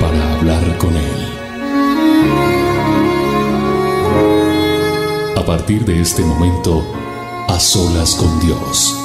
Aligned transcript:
para 0.00 0.34
hablar 0.34 0.78
con 0.78 0.96
Él. 0.96 1.20
A 5.36 5.44
partir 5.44 5.84
de 5.84 6.00
este 6.00 6.22
momento, 6.22 6.82
a 7.48 7.60
solas 7.60 8.14
con 8.14 8.40
Dios. 8.40 8.96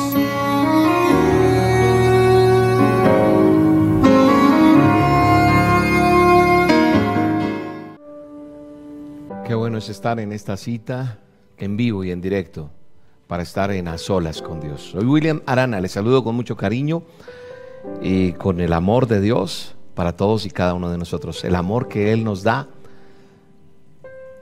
Qué 9.46 9.54
bueno 9.54 9.77
es 9.77 9.90
estar 9.90 10.20
en 10.20 10.32
esta 10.32 10.57
cita 10.57 11.20
en 11.57 11.77
vivo 11.77 12.04
y 12.04 12.12
en 12.12 12.21
directo 12.21 12.71
para 13.27 13.43
estar 13.43 13.71
en 13.71 13.88
a 13.88 13.98
solas 13.98 14.41
con 14.41 14.59
Dios. 14.62 14.91
Soy 14.91 15.05
William 15.05 15.41
Arana, 15.46 15.82
les 15.82 15.91
saludo 15.91 16.23
con 16.23 16.35
mucho 16.35 16.55
cariño 16.55 17.04
y 18.02 18.34
con 18.34 18.59
el 18.59 18.73
amor 18.73 19.07
de 19.07 19.21
Dios 19.21 19.74
para 19.95 20.16
todos 20.16 20.45
y 20.45 20.52
cada 20.52 20.73
uno 20.73 20.91
de 20.91 20.98
nosotros. 20.98 21.44
El 21.44 21.55
amor 21.55 21.88
que 21.88 22.12
Él 22.12 22.23
nos 22.23 22.44
da 22.44 22.67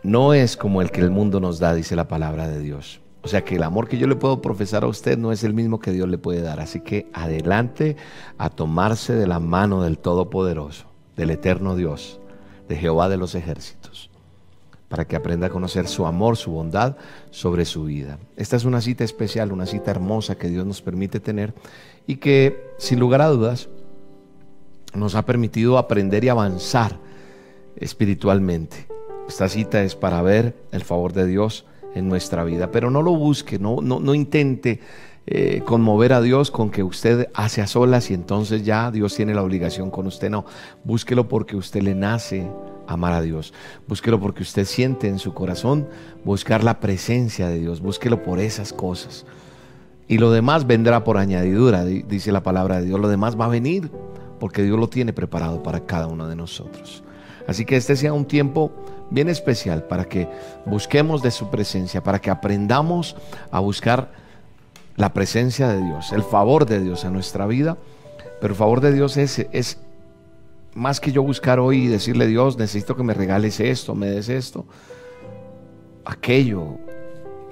no 0.04 0.34
es 0.34 0.58
como 0.58 0.82
el 0.82 0.92
que 0.92 1.02
el 1.02 1.12
mundo 1.12 1.40
nos 1.40 1.60
da, 1.60 1.74
dice 1.74 1.96
la 1.96 2.08
palabra 2.08 2.50
de 2.50 2.60
Dios. 2.60 3.00
O 3.22 3.30
sea 3.30 3.46
que 3.46 3.56
el 3.56 3.64
amor 3.64 3.88
que 3.88 3.98
yo 3.98 4.06
le 4.06 4.18
puedo 4.18 4.42
profesar 4.42 4.84
a 4.84 4.88
usted 4.88 5.18
no 5.18 5.32
es 5.32 5.46
el 5.46 5.54
mismo 5.54 5.80
que 5.80 5.92
Dios 5.92 6.10
le 6.10 6.18
puede 6.18 6.42
dar. 6.42 6.60
Así 6.60 6.82
que 6.82 7.08
adelante 7.14 7.96
a 8.38 8.50
tomarse 8.50 9.14
de 9.14 9.28
la 9.28 9.40
mano 9.40 9.82
del 9.82 9.98
Todopoderoso, 9.98 10.88
del 11.16 11.30
Eterno 11.30 11.78
Dios, 11.78 12.20
de 12.68 12.76
Jehová 12.76 13.08
de 13.08 13.16
los 13.16 13.34
ejércitos, 13.34 14.10
para 14.90 15.06
que 15.06 15.16
aprenda 15.16 15.48
a 15.48 15.52
conocer 15.52 15.88
su 15.88 16.06
amor, 16.06 16.36
su 16.36 16.52
bondad 16.52 16.98
sobre 17.32 17.64
su 17.64 17.86
vida. 17.86 18.20
Esta 18.36 18.58
es 18.58 18.66
una 18.66 18.82
cita 18.82 19.06
especial, 19.06 19.54
una 19.54 19.68
cita 19.68 19.92
hermosa 19.92 20.36
que 20.36 20.50
Dios 20.50 20.66
nos 20.66 20.82
permite 20.82 21.22
tener 21.22 21.54
y 22.06 22.18
que, 22.18 22.74
sin 22.78 23.00
lugar 23.00 23.22
a 23.22 23.30
dudas, 23.30 23.70
nos 24.94 25.16
ha 25.16 25.26
permitido 25.26 25.78
aprender 25.78 26.24
y 26.24 26.30
avanzar 26.30 27.00
espiritualmente. 27.76 28.88
Esta 29.28 29.50
cita 29.50 29.84
es 29.84 29.96
para 29.96 30.22
ver 30.22 30.56
el 30.72 30.84
favor 30.84 31.14
de 31.14 31.26
Dios 31.26 31.66
en 31.96 32.10
nuestra 32.10 32.44
vida, 32.44 32.72
pero 32.72 32.90
no 32.90 33.02
lo 33.02 33.16
busque, 33.16 33.60
no, 33.60 33.82
no, 33.82 34.00
no 34.00 34.14
intente 34.14 34.80
eh, 35.26 35.62
conmover 35.66 36.12
a 36.12 36.22
Dios 36.22 36.52
con 36.52 36.70
que 36.70 36.84
usted 36.84 37.30
hace 37.34 37.62
a 37.62 37.68
solas 37.68 38.12
y 38.12 38.14
entonces 38.14 38.66
ya 38.66 38.92
Dios 38.92 39.16
tiene 39.16 39.34
la 39.34 39.44
obligación 39.44 39.90
con 39.90 40.08
usted. 40.08 40.30
No, 40.30 40.46
búsquelo 40.84 41.30
porque 41.30 41.56
usted 41.56 41.82
le 41.82 41.96
nace 41.96 42.50
amar 42.88 43.14
a 43.14 43.22
Dios. 43.22 43.54
Búsquelo 43.88 44.20
porque 44.20 44.44
usted 44.44 44.66
siente 44.66 45.08
en 45.08 45.20
su 45.20 45.34
corazón 45.34 45.88
buscar 46.26 46.64
la 46.64 46.82
presencia 46.82 47.48
de 47.48 47.60
Dios. 47.60 47.80
Búsquelo 47.80 48.22
por 48.22 48.40
esas 48.40 48.74
cosas. 48.74 49.26
Y 50.10 50.18
lo 50.18 50.32
demás 50.32 50.68
vendrá 50.68 51.06
por 51.06 51.18
añadidura, 51.18 51.86
dice 51.86 52.34
la 52.34 52.44
palabra 52.44 52.82
de 52.82 52.88
Dios. 52.88 53.00
Lo 53.00 53.08
demás 53.08 53.40
va 53.40 53.46
a 53.46 53.50
venir 53.50 53.90
porque 54.44 54.62
Dios 54.62 54.78
lo 54.78 54.90
tiene 54.90 55.14
preparado 55.14 55.64
para 55.64 55.86
cada 55.86 56.08
uno 56.08 56.28
de 56.28 56.36
nosotros. 56.36 57.02
Así 57.48 57.64
que 57.64 57.78
este 57.78 57.96
sea 57.96 58.12
un 58.12 58.26
tiempo 58.26 58.74
bien 59.10 59.30
especial 59.30 59.86
para 59.86 60.04
que 60.04 60.28
busquemos 60.66 61.24
de 61.24 61.32
su 61.32 61.50
presencia, 61.50 62.04
para 62.04 62.20
que 62.20 62.30
aprendamos 62.30 63.16
a 63.52 63.62
buscar 63.62 64.12
la 64.98 65.14
presencia 65.14 65.70
de 65.70 65.82
Dios, 65.82 66.12
el 66.12 66.24
favor 66.24 66.66
de 66.66 66.82
Dios 66.82 67.06
en 67.06 67.14
nuestra 67.14 67.48
vida. 67.48 67.78
Pero 68.42 68.52
el 68.52 68.58
favor 68.58 68.82
de 68.82 68.92
Dios 68.92 69.16
es, 69.16 69.48
es 69.54 69.80
más 70.74 71.00
que 71.00 71.14
yo 71.14 71.24
buscar 71.24 71.58
hoy 71.62 71.86
y 71.86 71.88
decirle, 71.88 72.28
Dios, 72.28 72.58
necesito 72.58 72.98
que 72.98 73.04
me 73.04 73.14
regales 73.14 73.62
esto, 73.62 73.96
me 73.96 74.08
des 74.08 74.28
esto, 74.28 74.66
aquello 76.04 76.80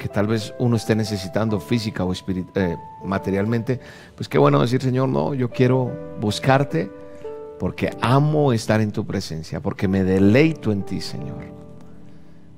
que 0.01 0.09
tal 0.09 0.25
vez 0.25 0.51
uno 0.57 0.77
esté 0.77 0.95
necesitando 0.95 1.59
física 1.59 2.03
o 2.03 2.11
eh, 2.11 2.77
materialmente, 3.05 3.79
pues 4.15 4.27
qué 4.27 4.39
bueno 4.39 4.59
decir, 4.59 4.81
Señor, 4.81 5.07
no, 5.09 5.35
yo 5.35 5.51
quiero 5.51 5.91
buscarte 6.19 6.91
porque 7.59 7.95
amo 8.01 8.51
estar 8.51 8.81
en 8.81 8.91
tu 8.91 9.05
presencia, 9.05 9.59
porque 9.59 9.87
me 9.87 10.03
deleito 10.03 10.71
en 10.71 10.81
ti, 10.81 11.01
Señor. 11.01 11.43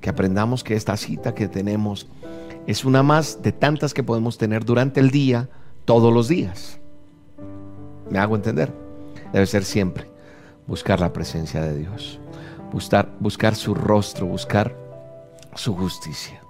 Que 0.00 0.08
aprendamos 0.08 0.64
que 0.64 0.74
esta 0.74 0.96
cita 0.96 1.34
que 1.34 1.46
tenemos 1.46 2.06
es 2.66 2.86
una 2.86 3.02
más 3.02 3.42
de 3.42 3.52
tantas 3.52 3.92
que 3.92 4.02
podemos 4.02 4.38
tener 4.38 4.64
durante 4.64 5.00
el 5.00 5.10
día, 5.10 5.50
todos 5.84 6.14
los 6.14 6.28
días. 6.28 6.80
¿Me 8.08 8.18
hago 8.20 8.36
entender? 8.36 8.72
Debe 9.34 9.44
ser 9.44 9.64
siempre 9.64 10.10
buscar 10.66 10.98
la 10.98 11.12
presencia 11.12 11.60
de 11.60 11.76
Dios, 11.76 12.18
buscar, 12.72 13.14
buscar 13.20 13.54
su 13.54 13.74
rostro, 13.74 14.24
buscar 14.24 14.74
su 15.54 15.76
justicia, 15.76 16.40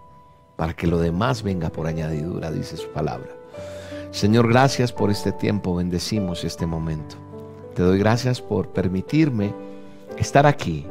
para 0.56 0.74
que 0.74 0.86
lo 0.86 0.98
demás 0.98 1.42
venga 1.42 1.70
por 1.70 1.86
añadidura, 1.86 2.50
dice 2.50 2.76
su 2.76 2.88
palabra. 2.88 3.30
Señor, 4.10 4.48
gracias 4.48 4.92
por 4.92 5.10
este 5.10 5.32
tiempo, 5.32 5.74
bendecimos 5.74 6.44
este 6.44 6.66
momento. 6.66 7.16
Te 7.74 7.82
doy 7.82 7.98
gracias 7.98 8.40
por 8.40 8.68
permitirme 8.72 9.52
estar 10.16 10.46
aquí 10.46 10.86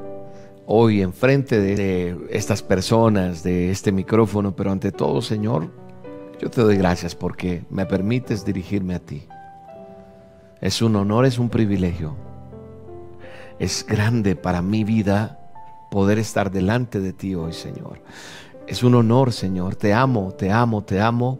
hoy 0.65 1.01
enfrente 1.01 1.59
de 1.59 2.17
estas 2.29 2.61
personas, 2.61 3.43
de 3.43 3.71
este 3.71 3.91
micrófono, 3.91 4.55
pero 4.55 4.71
ante 4.71 4.91
todo, 4.91 5.21
Señor, 5.21 5.69
yo 6.39 6.49
te 6.49 6.61
doy 6.61 6.77
gracias 6.77 7.15
porque 7.15 7.63
me 7.69 7.85
permites 7.85 8.45
dirigirme 8.45 8.95
a 8.95 8.99
ti. 8.99 9.27
Es 10.61 10.81
un 10.81 10.95
honor, 10.95 11.25
es 11.25 11.39
un 11.39 11.49
privilegio. 11.49 12.15
Es 13.59 13.85
grande 13.85 14.35
para 14.35 14.61
mi 14.61 14.83
vida 14.83 15.39
poder 15.91 16.19
estar 16.19 16.51
delante 16.51 16.99
de 16.99 17.13
ti 17.13 17.35
hoy, 17.35 17.53
Señor. 17.53 18.01
Es 18.67 18.83
un 18.83 18.95
honor, 18.95 19.33
Señor. 19.33 19.75
Te 19.75 19.93
amo, 19.93 20.31
te 20.31 20.51
amo, 20.51 20.83
te 20.83 20.99
amo. 21.01 21.39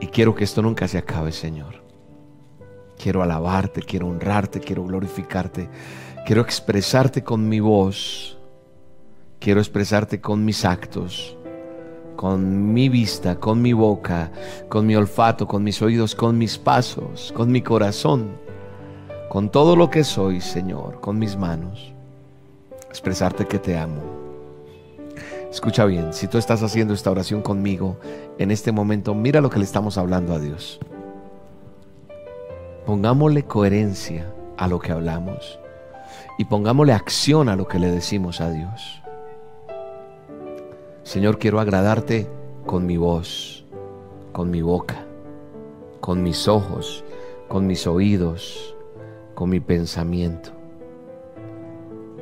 Y 0.00 0.08
quiero 0.08 0.34
que 0.34 0.44
esto 0.44 0.60
nunca 0.62 0.88
se 0.88 0.98
acabe, 0.98 1.32
Señor. 1.32 1.82
Quiero 2.98 3.22
alabarte, 3.22 3.82
quiero 3.82 4.08
honrarte, 4.08 4.60
quiero 4.60 4.84
glorificarte. 4.84 5.68
Quiero 6.26 6.42
expresarte 6.42 7.22
con 7.22 7.48
mi 7.48 7.60
voz. 7.60 8.36
Quiero 9.38 9.60
expresarte 9.60 10.20
con 10.20 10.44
mis 10.44 10.64
actos, 10.64 11.36
con 12.16 12.72
mi 12.72 12.88
vista, 12.88 13.36
con 13.36 13.60
mi 13.62 13.74
boca, 13.74 14.32
con 14.68 14.86
mi 14.86 14.96
olfato, 14.96 15.46
con 15.46 15.62
mis 15.62 15.80
oídos, 15.82 16.14
con 16.14 16.36
mis 16.38 16.58
pasos, 16.58 17.32
con 17.36 17.52
mi 17.52 17.62
corazón, 17.62 18.30
con 19.28 19.50
todo 19.50 19.76
lo 19.76 19.90
que 19.90 20.04
soy, 20.04 20.40
Señor, 20.40 21.00
con 21.00 21.18
mis 21.18 21.36
manos. 21.36 21.92
Expresarte 22.88 23.46
que 23.46 23.58
te 23.58 23.76
amo. 23.76 24.25
Escucha 25.56 25.86
bien, 25.86 26.12
si 26.12 26.28
tú 26.28 26.36
estás 26.36 26.62
haciendo 26.62 26.92
esta 26.92 27.10
oración 27.10 27.40
conmigo 27.40 27.96
en 28.36 28.50
este 28.50 28.72
momento, 28.72 29.14
mira 29.14 29.40
lo 29.40 29.48
que 29.48 29.58
le 29.58 29.64
estamos 29.64 29.96
hablando 29.96 30.34
a 30.34 30.38
Dios. 30.38 30.78
Pongámosle 32.84 33.44
coherencia 33.44 34.30
a 34.58 34.68
lo 34.68 34.78
que 34.78 34.92
hablamos 34.92 35.58
y 36.36 36.44
pongámosle 36.44 36.92
acción 36.92 37.48
a 37.48 37.56
lo 37.56 37.66
que 37.66 37.78
le 37.78 37.90
decimos 37.90 38.42
a 38.42 38.50
Dios. 38.50 39.00
Señor, 41.04 41.38
quiero 41.38 41.58
agradarte 41.58 42.28
con 42.66 42.84
mi 42.84 42.98
voz, 42.98 43.64
con 44.32 44.50
mi 44.50 44.60
boca, 44.60 45.06
con 46.00 46.22
mis 46.22 46.48
ojos, 46.48 47.02
con 47.48 47.66
mis 47.66 47.86
oídos, 47.86 48.76
con 49.34 49.48
mi 49.48 49.60
pensamiento, 49.60 50.50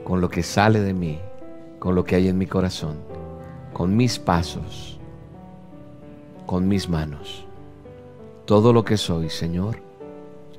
con 0.05 0.21
lo 0.21 0.29
que 0.29 0.45
sale 0.45 0.79
de 0.79 0.95
mí, 0.95 1.19
con 1.81 1.97
lo 1.97 2.05
que 2.05 2.15
hay 2.15 2.29
en 2.29 2.39
mi 2.39 2.47
corazón, 2.47 3.14
con 3.75 3.97
mis 3.97 4.19
pasos, 4.19 4.99
con 6.47 6.67
mis 6.69 6.89
manos. 6.89 7.45
Todo 8.47 8.73
lo 8.73 8.85
que 8.85 8.97
soy, 8.97 9.29
Señor, 9.29 9.83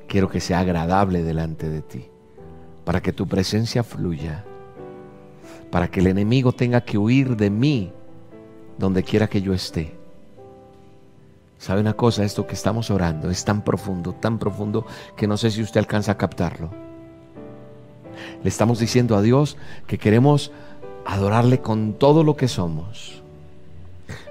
quiero 0.06 0.28
que 0.28 0.40
sea 0.40 0.60
agradable 0.60 1.24
delante 1.24 1.68
de 1.68 1.80
ti, 1.80 2.08
para 2.84 3.00
que 3.00 3.12
tu 3.12 3.26
presencia 3.26 3.82
fluya, 3.82 4.44
para 5.70 5.88
que 5.88 6.00
el 6.00 6.08
enemigo 6.08 6.52
tenga 6.52 6.82
que 6.82 6.98
huir 6.98 7.36
de 7.36 7.50
mí 7.50 7.92
donde 8.78 9.02
quiera 9.02 9.28
que 9.28 9.40
yo 9.40 9.54
esté. 9.54 9.96
¿Sabe 11.58 11.80
una 11.80 11.94
cosa? 11.94 12.22
Esto 12.22 12.46
que 12.46 12.54
estamos 12.54 12.90
orando 12.90 13.30
es 13.30 13.46
tan 13.46 13.62
profundo, 13.62 14.12
tan 14.12 14.38
profundo, 14.38 14.84
que 15.16 15.26
no 15.26 15.38
sé 15.38 15.50
si 15.50 15.62
usted 15.62 15.80
alcanza 15.80 16.12
a 16.12 16.18
captarlo. 16.18 16.70
Le 18.42 18.48
estamos 18.48 18.78
diciendo 18.78 19.16
a 19.16 19.22
Dios 19.22 19.56
que 19.86 19.98
queremos 19.98 20.52
adorarle 21.06 21.60
con 21.60 21.94
todo 21.94 22.24
lo 22.24 22.36
que 22.36 22.48
somos, 22.48 23.22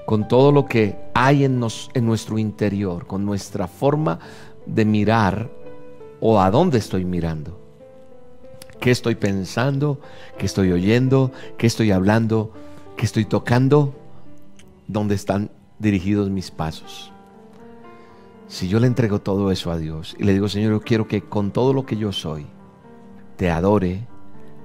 con 0.06 0.27
todo 0.27 0.51
lo 0.51 0.66
que 0.66 0.98
hay 1.13 1.45
en, 1.45 1.60
nos, 1.60 1.89
en 1.94 2.06
nuestro 2.06 2.38
interior, 2.38 3.07
con 3.07 3.25
nuestra 3.25 3.68
forma 3.68 4.19
de 4.66 4.86
mirar 4.86 5.50
o 6.19 6.42
a 6.42 6.51
dónde 6.51 6.77
estoy 6.77 7.06
mirando. 7.06 7.60
¿Qué 8.80 8.92
estoy 8.92 9.16
pensando? 9.16 10.00
¿Qué 10.38 10.45
estoy 10.45 10.72
oyendo? 10.72 11.31
¿Qué 11.57 11.66
estoy 11.66 11.92
hablando? 11.92 12.51
¿Qué 12.98 13.06
estoy 13.06 13.25
tocando? 13.25 13.95
¿Dónde 14.88 15.16
están 15.16 15.50
dirigidos 15.80 16.30
mis 16.30 16.51
pasos? 16.51 17.12
Si 18.48 18.68
yo 18.68 18.80
le 18.80 18.88
entrego 18.88 19.22
todo 19.22 19.50
eso 19.50 19.72
a 19.72 19.77
Dios 19.77 20.16
y 20.19 20.24
le 20.24 20.33
digo, 20.33 20.50
Señor, 20.50 20.74
yo 20.74 20.81
quiero 20.81 21.07
que 21.07 21.22
con 21.22 21.51
todo 21.51 21.74
lo 21.74 21.86
que 21.86 21.95
yo 21.95 22.12
soy, 22.12 22.45
te 23.38 23.50
adore, 23.50 24.06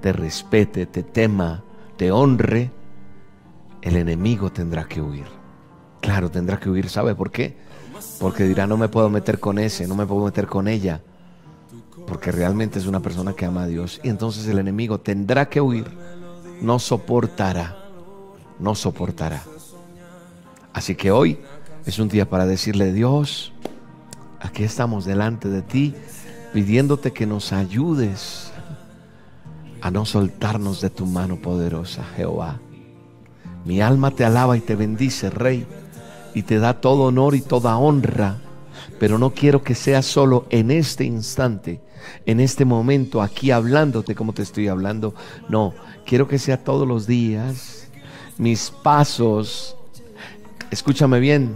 te 0.01 0.13
respete, 0.13 0.85
te 0.85 1.03
tema, 1.03 1.63
te 2.01 2.11
honre, 2.11 2.71
el 3.83 3.95
enemigo 3.95 4.51
tendrá 4.51 4.85
que 4.85 4.99
huir. 4.99 5.27
Claro, 5.99 6.31
tendrá 6.31 6.59
que 6.59 6.67
huir. 6.67 6.89
¿Sabe 6.89 7.13
por 7.13 7.29
qué? 7.29 7.55
Porque 8.19 8.45
dirá, 8.45 8.65
no 8.65 8.75
me 8.75 8.87
puedo 8.87 9.07
meter 9.07 9.39
con 9.39 9.59
ese, 9.59 9.87
no 9.87 9.95
me 9.95 10.07
puedo 10.07 10.25
meter 10.25 10.47
con 10.47 10.67
ella. 10.67 11.03
Porque 12.07 12.31
realmente 12.31 12.79
es 12.79 12.87
una 12.87 13.01
persona 13.01 13.33
que 13.33 13.45
ama 13.45 13.61
a 13.61 13.67
Dios. 13.67 14.01
Y 14.03 14.09
entonces 14.09 14.47
el 14.47 14.57
enemigo 14.57 14.99
tendrá 14.99 15.47
que 15.47 15.61
huir. 15.61 15.91
No 16.59 16.79
soportará. 16.79 17.77
No 18.57 18.73
soportará. 18.73 19.43
Así 20.73 20.95
que 20.95 21.11
hoy 21.11 21.37
es 21.85 21.99
un 21.99 22.07
día 22.07 22.27
para 22.27 22.47
decirle, 22.47 22.93
Dios, 22.93 23.53
aquí 24.39 24.63
estamos 24.63 25.05
delante 25.05 25.49
de 25.49 25.61
ti, 25.61 25.93
pidiéndote 26.51 27.13
que 27.13 27.27
nos 27.27 27.53
ayudes 27.53 28.50
a 29.81 29.91
no 29.91 30.05
soltarnos 30.05 30.81
de 30.81 30.89
tu 30.89 31.05
mano 31.05 31.37
poderosa, 31.37 32.03
Jehová. 32.15 32.59
Mi 33.65 33.81
alma 33.81 34.11
te 34.11 34.23
alaba 34.23 34.57
y 34.57 34.61
te 34.61 34.75
bendice, 34.75 35.29
Rey, 35.29 35.65
y 36.33 36.43
te 36.43 36.59
da 36.59 36.79
todo 36.79 37.03
honor 37.03 37.35
y 37.35 37.41
toda 37.41 37.77
honra, 37.77 38.37
pero 38.99 39.17
no 39.17 39.31
quiero 39.31 39.63
que 39.63 39.75
sea 39.75 40.01
solo 40.01 40.45
en 40.49 40.71
este 40.71 41.03
instante, 41.03 41.81
en 42.25 42.39
este 42.39 42.65
momento, 42.65 43.21
aquí 43.21 43.51
hablándote 43.51 44.15
como 44.15 44.33
te 44.33 44.41
estoy 44.41 44.67
hablando. 44.67 45.13
No, 45.49 45.73
quiero 46.05 46.27
que 46.27 46.39
sea 46.39 46.63
todos 46.63 46.87
los 46.87 47.05
días. 47.05 47.89
Mis 48.37 48.71
pasos, 48.71 49.75
escúchame 50.71 51.19
bien, 51.19 51.55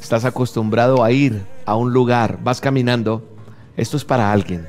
estás 0.00 0.24
acostumbrado 0.24 1.04
a 1.04 1.12
ir 1.12 1.44
a 1.64 1.76
un 1.76 1.92
lugar, 1.92 2.40
vas 2.42 2.60
caminando, 2.60 3.22
esto 3.76 3.96
es 3.96 4.04
para 4.04 4.32
alguien, 4.32 4.66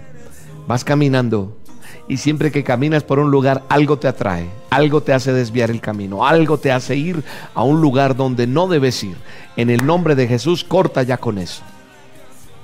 vas 0.68 0.84
caminando 0.84 1.58
y 2.08 2.18
siempre 2.18 2.52
que 2.52 2.64
caminas 2.64 3.04
por 3.04 3.20
un 3.20 3.32
lugar 3.32 3.64
algo 3.70 3.98
te 3.98 4.08
atrae, 4.08 4.50
algo 4.70 5.02
te 5.02 5.14
hace 5.14 5.34
desviar 5.34 5.72
el 5.72 5.82
camino, 5.82 6.26
algo 6.26 6.58
te 6.58 6.72
hace 6.72 6.96
ir 6.96 7.24
a 7.54 7.64
un 7.64 7.82
lugar 7.82 8.16
donde 8.16 8.48
no 8.48 8.68
debes 8.68 9.04
ir. 9.04 9.18
En 9.56 9.70
el 9.70 9.86
nombre 9.86 10.16
de 10.16 10.28
Jesús, 10.28 10.64
corta 10.64 11.04
ya 11.04 11.18
con 11.18 11.38
eso. 11.38 11.64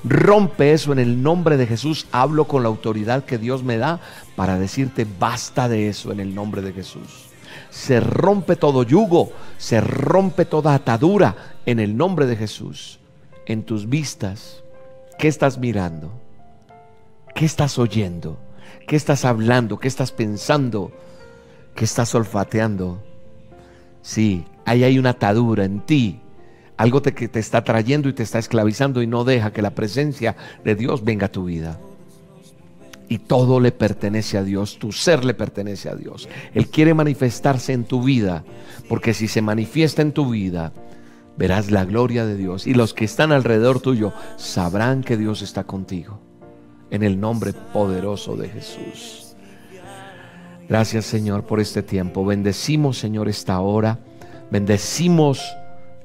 Rompe 0.04 0.74
eso 0.74 0.92
en 0.94 1.00
el 1.00 1.22
nombre 1.22 1.58
de 1.58 1.68
Jesús. 1.68 2.08
Hablo 2.12 2.46
con 2.46 2.64
la 2.64 2.70
autoridad 2.70 3.24
que 3.24 3.38
Dios 3.38 3.64
me 3.64 3.78
da 3.78 4.00
para 4.36 4.58
decirte 4.58 5.06
basta 5.20 5.70
de 5.70 5.90
eso 5.90 6.12
en 6.12 6.20
el 6.20 6.34
nombre 6.34 6.62
de 6.62 6.74
Jesús. 6.74 7.28
Se 7.70 8.00
rompe 8.00 8.56
todo 8.56 8.84
yugo, 8.84 9.32
se 9.58 9.80
rompe 9.80 10.46
toda 10.46 10.74
atadura 10.74 11.56
en 11.66 11.80
el 11.80 11.96
nombre 11.96 12.26
de 12.26 12.36
Jesús. 12.36 13.00
En 13.46 13.64
tus 13.64 13.90
vistas, 13.90 14.64
¿qué 15.20 15.28
estás 15.28 15.58
mirando? 15.58 16.12
¿Qué 17.36 17.46
estás 17.46 17.78
oyendo? 17.78 18.38
¿Qué 18.92 18.98
estás 18.98 19.24
hablando? 19.24 19.80
¿Qué 19.80 19.88
estás 19.88 20.12
pensando? 20.12 20.92
¿Qué 21.76 21.86
estás 21.86 22.14
olfateando? 22.14 23.02
Sí, 24.02 24.44
ahí 24.66 24.84
hay 24.84 25.00
una 25.00 25.12
atadura 25.12 25.64
en 25.64 25.80
ti. 25.80 26.20
Algo 26.76 27.02
que 27.02 27.30
te 27.30 27.40
está 27.40 27.64
trayendo 27.64 28.10
y 28.10 28.14
te 28.14 28.24
está 28.24 28.38
esclavizando 28.38 29.02
y 29.02 29.08
no 29.08 29.24
deja 29.24 29.54
que 29.54 29.62
la 29.62 29.70
presencia 29.70 30.36
de 30.66 30.76
Dios 30.76 31.06
venga 31.06 31.28
a 31.28 31.32
tu 31.32 31.46
vida. 31.46 31.80
Y 33.08 33.20
todo 33.20 33.62
le 33.62 33.72
pertenece 33.72 34.38
a 34.38 34.44
Dios, 34.44 34.78
tu 34.78 34.92
ser 34.92 35.24
le 35.24 35.36
pertenece 35.36 35.88
a 35.88 35.96
Dios. 35.96 36.28
Él 36.54 36.68
quiere 36.68 36.94
manifestarse 36.94 37.72
en 37.72 37.86
tu 37.86 38.04
vida, 38.04 38.44
porque 38.90 39.14
si 39.14 39.30
se 39.30 39.42
manifiesta 39.42 40.02
en 40.02 40.12
tu 40.12 40.32
vida, 40.32 40.74
verás 41.38 41.72
la 41.72 41.86
gloria 41.86 42.26
de 42.26 42.36
Dios. 42.36 42.68
Y 42.68 42.74
los 42.74 42.94
que 42.94 43.06
están 43.06 43.32
alrededor 43.32 43.80
tuyo 43.80 44.12
sabrán 44.36 45.02
que 45.02 45.16
Dios 45.16 45.44
está 45.44 45.64
contigo 45.64 46.20
en 46.92 47.04
el 47.04 47.20
nombre 47.20 47.54
poderoso 47.54 48.36
de 48.36 48.50
Jesús. 48.50 49.36
Gracias 50.70 51.06
Señor 51.06 51.44
por 51.44 51.60
este 51.60 51.82
tiempo. 51.82 52.24
Bendecimos 52.26 52.98
Señor 52.98 53.28
esta 53.28 53.60
hora. 53.60 54.00
Bendecimos 54.52 55.42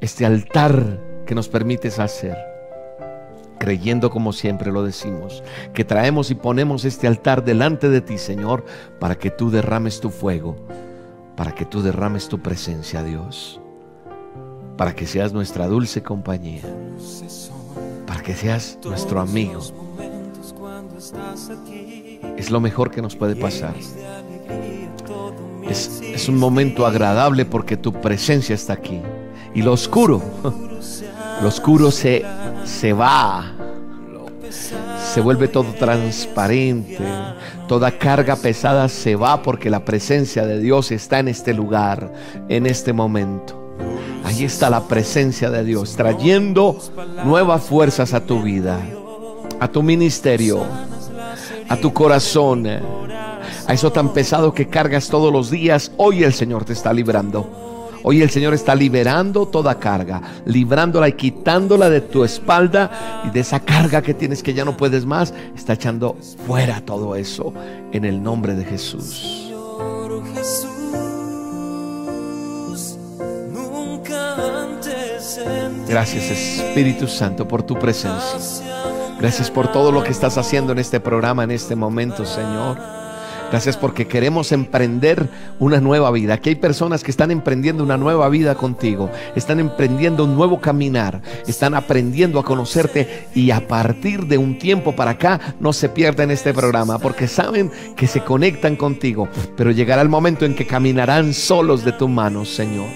este 0.01 0.25
altar 0.25 1.01
que 1.27 1.35
nos 1.35 1.49
permites 1.49 1.99
hacer. 1.99 2.37
Creyendo 3.59 4.11
como 4.11 4.33
siempre 4.33 4.71
lo 4.71 4.83
decimos, 4.83 5.43
que 5.73 5.85
traemos 5.85 6.31
y 6.31 6.35
ponemos 6.35 6.85
este 6.85 7.07
altar 7.07 7.45
delante 7.45 7.89
de 7.89 8.01
ti, 8.03 8.19
Señor, 8.19 8.65
para 9.01 9.17
que 9.17 9.31
tú 9.31 9.51
derrames 9.51 10.01
tu 10.01 10.11
fuego, 10.11 10.57
para 11.37 11.55
que 11.55 11.65
tú 11.65 11.83
derrames 11.83 12.29
tu 12.29 12.41
presencia, 12.41 13.03
Dios, 13.03 13.61
para 14.77 14.95
que 14.95 15.07
seas 15.07 15.33
nuestra 15.33 15.69
dulce 15.69 16.03
compañía, 16.03 16.63
para 18.07 18.23
que 18.23 18.35
seas 18.35 18.79
nuestro 18.85 19.21
amigo, 19.21 19.61
es 22.37 22.51
lo 22.51 22.61
mejor 22.61 22.91
que 22.91 23.03
nos 23.03 23.17
puede 23.17 23.37
pasar. 23.37 23.75
Es, 25.69 26.29
un 26.29 26.39
momento 26.39 26.87
agradable 26.87 27.45
porque 27.45 27.77
tu 27.77 27.93
presencia 27.93 28.55
está 28.55 28.75
aquí. 28.75 29.01
Y 29.55 29.63
lo 29.63 29.73
oscuro, 29.73 30.23
lo 31.43 31.49
oscuro 31.49 31.91
se, 31.91 32.25
se 32.65 32.93
va. 32.93 33.53
Se 35.13 35.21
vuelve 35.21 35.49
todo 35.49 35.73
transparente. 35.73 36.99
Toda 37.69 37.99
carga 37.99 38.37
pesada 38.37 38.89
se 38.89 39.17
va 39.17 39.43
porque 39.43 39.71
la 39.71 39.85
presencia 39.85 40.47
de 40.47 40.61
Dios 40.61 40.93
está 40.93 41.19
en 41.19 41.29
este 41.29 41.53
lugar, 41.53 42.13
en 42.49 42.67
este 42.67 42.93
momento. 42.93 43.75
Ahí 44.25 44.45
está 44.45 44.71
la 44.71 44.87
presencia 44.87 45.51
de 45.51 45.65
Dios 45.65 45.95
trayendo 45.97 46.79
nuevas 47.25 47.63
fuerzas 47.63 48.13
a 48.13 48.25
tu 48.25 48.43
vida, 48.43 48.81
a 49.61 49.69
tu 49.69 49.83
ministerio, 49.83 50.65
a 51.69 51.77
tu 51.77 51.93
corazón, 51.93 52.67
a 52.67 53.73
eso 53.73 53.91
tan 53.93 54.13
pesado 54.13 54.53
que 54.53 54.69
cargas 54.69 55.09
todos 55.09 55.33
los 55.33 55.51
días. 55.51 55.93
Hoy 55.97 56.25
el 56.25 56.33
Señor 56.33 56.65
te 56.65 56.73
está 56.73 56.93
librando. 56.93 57.67
Hoy 58.03 58.23
el 58.23 58.31
Señor 58.31 58.55
está 58.55 58.75
liberando 58.77 59.47
toda 59.47 59.81
carga, 59.81 60.23
librándola 60.45 61.09
y 61.09 61.15
quitándola 61.15 61.91
de 61.91 62.03
tu 62.03 62.23
espalda 62.23 63.23
y 63.25 63.31
de 63.31 63.41
esa 63.41 63.59
carga 63.59 64.01
que 64.01 64.15
tienes 64.15 64.45
que 64.45 64.55
ya 64.55 64.65
no 64.65 64.77
puedes 64.77 65.05
más. 65.05 65.35
Está 65.57 65.73
echando 65.73 66.17
fuera 66.47 66.81
todo 66.83 67.17
eso 67.17 67.53
en 67.91 68.05
el 68.05 68.23
nombre 68.23 68.55
de 68.55 68.65
Jesús. 68.65 69.53
Gracias 75.89 76.31
Espíritu 76.31 77.09
Santo 77.09 77.47
por 77.49 77.63
tu 77.63 77.75
presencia. 77.75 78.66
Gracias 79.19 79.51
por 79.51 79.73
todo 79.73 79.93
lo 79.93 80.05
que 80.05 80.11
estás 80.11 80.37
haciendo 80.37 80.73
en 80.73 80.79
este 80.79 81.01
programa, 81.01 81.45
en 81.45 81.51
este 81.51 81.75
momento, 81.75 82.27
Señor. 82.27 82.77
Gracias 83.51 83.77
porque 83.77 84.07
queremos 84.07 84.53
emprender 84.53 85.29
una 85.59 85.81
nueva 85.81 86.11
vida. 86.11 86.35
Aquí 86.35 86.51
hay 86.51 86.55
personas 86.57 87.03
que 87.03 87.13
están 87.13 87.31
emprendiendo 87.31 87.83
una 87.83 87.97
nueva 87.97 88.29
vida 88.29 88.57
contigo. 88.57 89.11
Están 89.35 89.61
emprendiendo 89.61 90.25
un 90.25 90.35
nuevo 90.35 90.61
caminar. 90.61 91.23
Están 91.47 91.75
aprendiendo 91.75 92.41
a 92.41 92.45
conocerte 92.45 93.29
y 93.35 93.53
a 93.53 93.67
partir 93.67 94.27
de 94.27 94.37
un 94.37 94.59
tiempo 94.59 94.95
para 94.95 95.13
acá 95.13 95.41
no 95.61 95.73
se 95.73 95.89
pierden 95.89 96.31
este 96.31 96.53
programa 96.53 96.99
porque 96.99 97.29
saben 97.29 97.71
que 97.97 98.09
se 98.09 98.23
conectan 98.23 98.77
contigo. 98.77 99.29
Pero 99.57 99.71
llegará 99.71 100.03
el 100.03 100.09
momento 100.11 100.45
en 100.45 100.55
que 100.55 100.67
caminarán 100.67 101.33
solos 101.33 101.85
de 101.85 101.93
tu 101.93 102.09
mano, 102.09 102.45
Señor. 102.45 102.89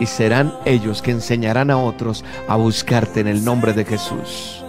Y 0.00 0.06
serán 0.06 0.54
ellos 0.64 1.02
que 1.02 1.10
enseñarán 1.10 1.70
a 1.70 1.76
otros 1.76 2.24
a 2.48 2.56
buscarte 2.56 3.20
en 3.20 3.28
el 3.28 3.44
nombre 3.44 3.74
de 3.74 3.84
Jesús 3.84 4.59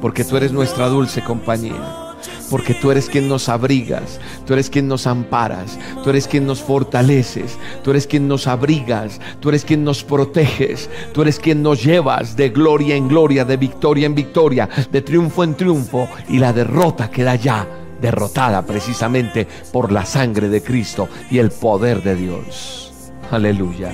porque 0.00 0.24
tú 0.24 0.36
eres 0.36 0.52
nuestra 0.52 0.88
dulce 0.88 1.22
compañía. 1.22 2.08
Porque 2.50 2.74
tú 2.74 2.90
eres 2.90 3.08
quien 3.08 3.28
nos 3.28 3.48
abrigas, 3.48 4.20
tú 4.46 4.54
eres 4.54 4.70
quien 4.70 4.88
nos 4.88 5.06
amparas, 5.06 5.78
tú 6.02 6.10
eres 6.10 6.26
quien 6.26 6.46
nos 6.46 6.62
fortaleces, 6.62 7.58
tú 7.84 7.90
eres 7.90 8.06
quien 8.06 8.26
nos 8.26 8.46
abrigas, 8.46 9.20
tú 9.40 9.50
eres 9.50 9.64
quien 9.64 9.84
nos 9.84 10.02
proteges, 10.02 10.88
tú 11.12 11.22
eres 11.22 11.38
quien 11.38 11.62
nos 11.62 11.82
llevas 11.82 12.36
de 12.36 12.48
gloria 12.48 12.96
en 12.96 13.08
gloria, 13.08 13.44
de 13.44 13.56
victoria 13.56 14.06
en 14.06 14.14
victoria, 14.14 14.68
de 14.90 15.02
triunfo 15.02 15.44
en 15.44 15.54
triunfo 15.54 16.08
y 16.28 16.38
la 16.38 16.52
derrota 16.52 17.10
queda 17.10 17.34
ya 17.34 17.66
derrotada 18.00 18.64
precisamente 18.64 19.46
por 19.72 19.92
la 19.92 20.06
sangre 20.06 20.48
de 20.48 20.62
Cristo 20.62 21.08
y 21.30 21.38
el 21.38 21.50
poder 21.50 22.02
de 22.02 22.14
Dios. 22.14 22.92
Aleluya. 23.30 23.92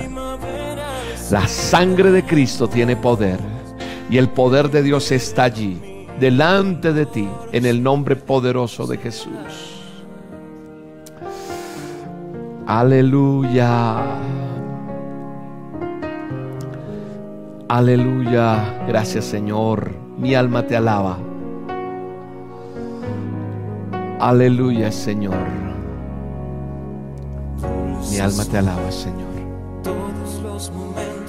La 1.31 1.47
sangre 1.47 2.11
de 2.11 2.23
Cristo 2.23 2.69
tiene 2.69 2.95
poder 2.95 3.39
y 4.09 4.17
el 4.17 4.29
poder 4.29 4.69
de 4.69 4.83
Dios 4.83 5.11
está 5.11 5.45
allí 5.45 5.94
delante 6.19 6.93
de 6.93 7.05
ti 7.05 7.27
en 7.51 7.65
el 7.65 7.81
nombre 7.81 8.15
poderoso 8.15 8.87
de 8.87 8.97
Jesús. 8.97 9.81
Aleluya. 12.67 13.97
Aleluya. 17.67 18.85
Gracias 18.87 19.25
Señor. 19.25 19.91
Mi 20.17 20.33
alma 20.33 20.65
te 20.65 20.75
alaba. 20.75 21.17
Aleluya, 24.19 24.91
Señor. 24.91 25.35
Mi 28.09 28.17
alma 28.17 28.45
te 28.45 28.57
alaba, 28.57 28.91
Señor. 28.91 29.25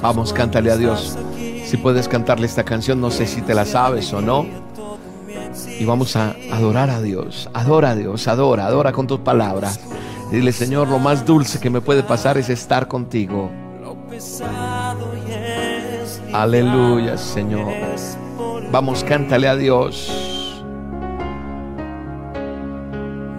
Vamos, 0.01 0.33
cántale 0.33 0.71
a 0.71 0.77
Dios. 0.77 1.19
Si 1.65 1.77
puedes 1.77 2.07
cantarle 2.07 2.47
esta 2.47 2.63
canción, 2.63 3.01
no 3.01 3.11
sé 3.11 3.27
si 3.27 3.43
te 3.43 3.55
la 3.55 3.65
sabes 3.65 4.13
o 4.13 4.21
no. 4.21 4.47
Y 5.79 5.85
vamos 5.85 6.17
a 6.17 6.37
adorar 6.53 6.91
a 6.91 7.01
Dios. 7.01 7.49
Adora 7.53 7.91
a 7.91 7.95
Dios, 7.95 8.29
adora, 8.29 8.67
adora 8.67 8.93
con 8.93 9.07
tus 9.07 9.21
palabras. 9.21 9.81
Dile, 10.31 10.53
Señor, 10.53 10.89
lo 10.89 10.99
más 10.99 11.25
dulce 11.25 11.61
que 11.61 11.71
me 11.71 11.81
puede 11.81 12.03
pasar 12.03 12.37
es 12.37 12.49
estar 12.49 12.89
contigo. 12.89 13.51
Aleluya, 16.33 17.17
Señor. 17.17 17.73
Vamos, 18.73 19.05
cántale 19.05 19.49
a 19.49 19.57
Dios. 19.57 20.11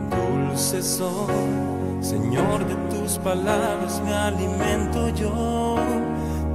Dulce 0.09 0.81
soy, 0.81 2.01
Señor, 2.01 2.65
de 2.65 2.75
tus 2.95 3.17
palabras 3.19 4.01
me 4.03 4.13
alimento 4.13 5.09
yo. 5.09 5.75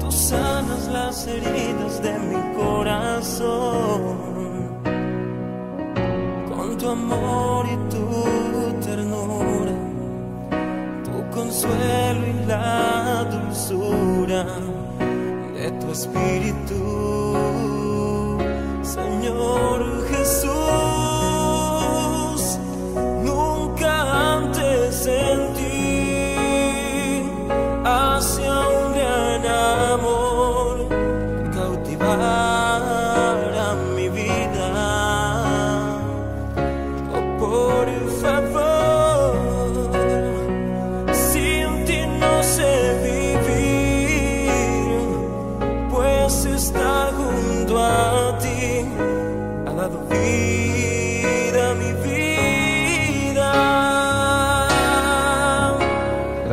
Tú 0.00 0.11
sanas 0.11 0.88
las 0.88 1.26
heridas 1.26 2.02
de 2.02 2.19
mi 2.19 2.57
corazón. 2.57 4.33
Tu 6.82 6.88
amor 6.88 7.64
y 7.66 7.76
tu 7.92 8.04
ternura, 8.84 9.72
tu 11.04 11.30
consuelo 11.30 12.26
y 12.26 12.46
la 12.48 13.24
dulzura 13.30 14.44
de 15.54 15.70
tu 15.78 15.92
espíritu, 15.92 16.80
Señor 18.82 20.08
Jesús. 20.08 20.81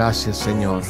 Gracias, 0.10 0.38
Señor. 0.38 0.82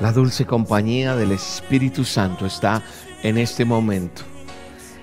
La 0.00 0.10
dulce 0.10 0.44
compañía 0.44 1.14
del 1.14 1.30
Espíritu 1.30 2.02
Santo 2.02 2.46
está 2.46 2.82
en 3.22 3.38
este 3.38 3.64
momento. 3.64 4.22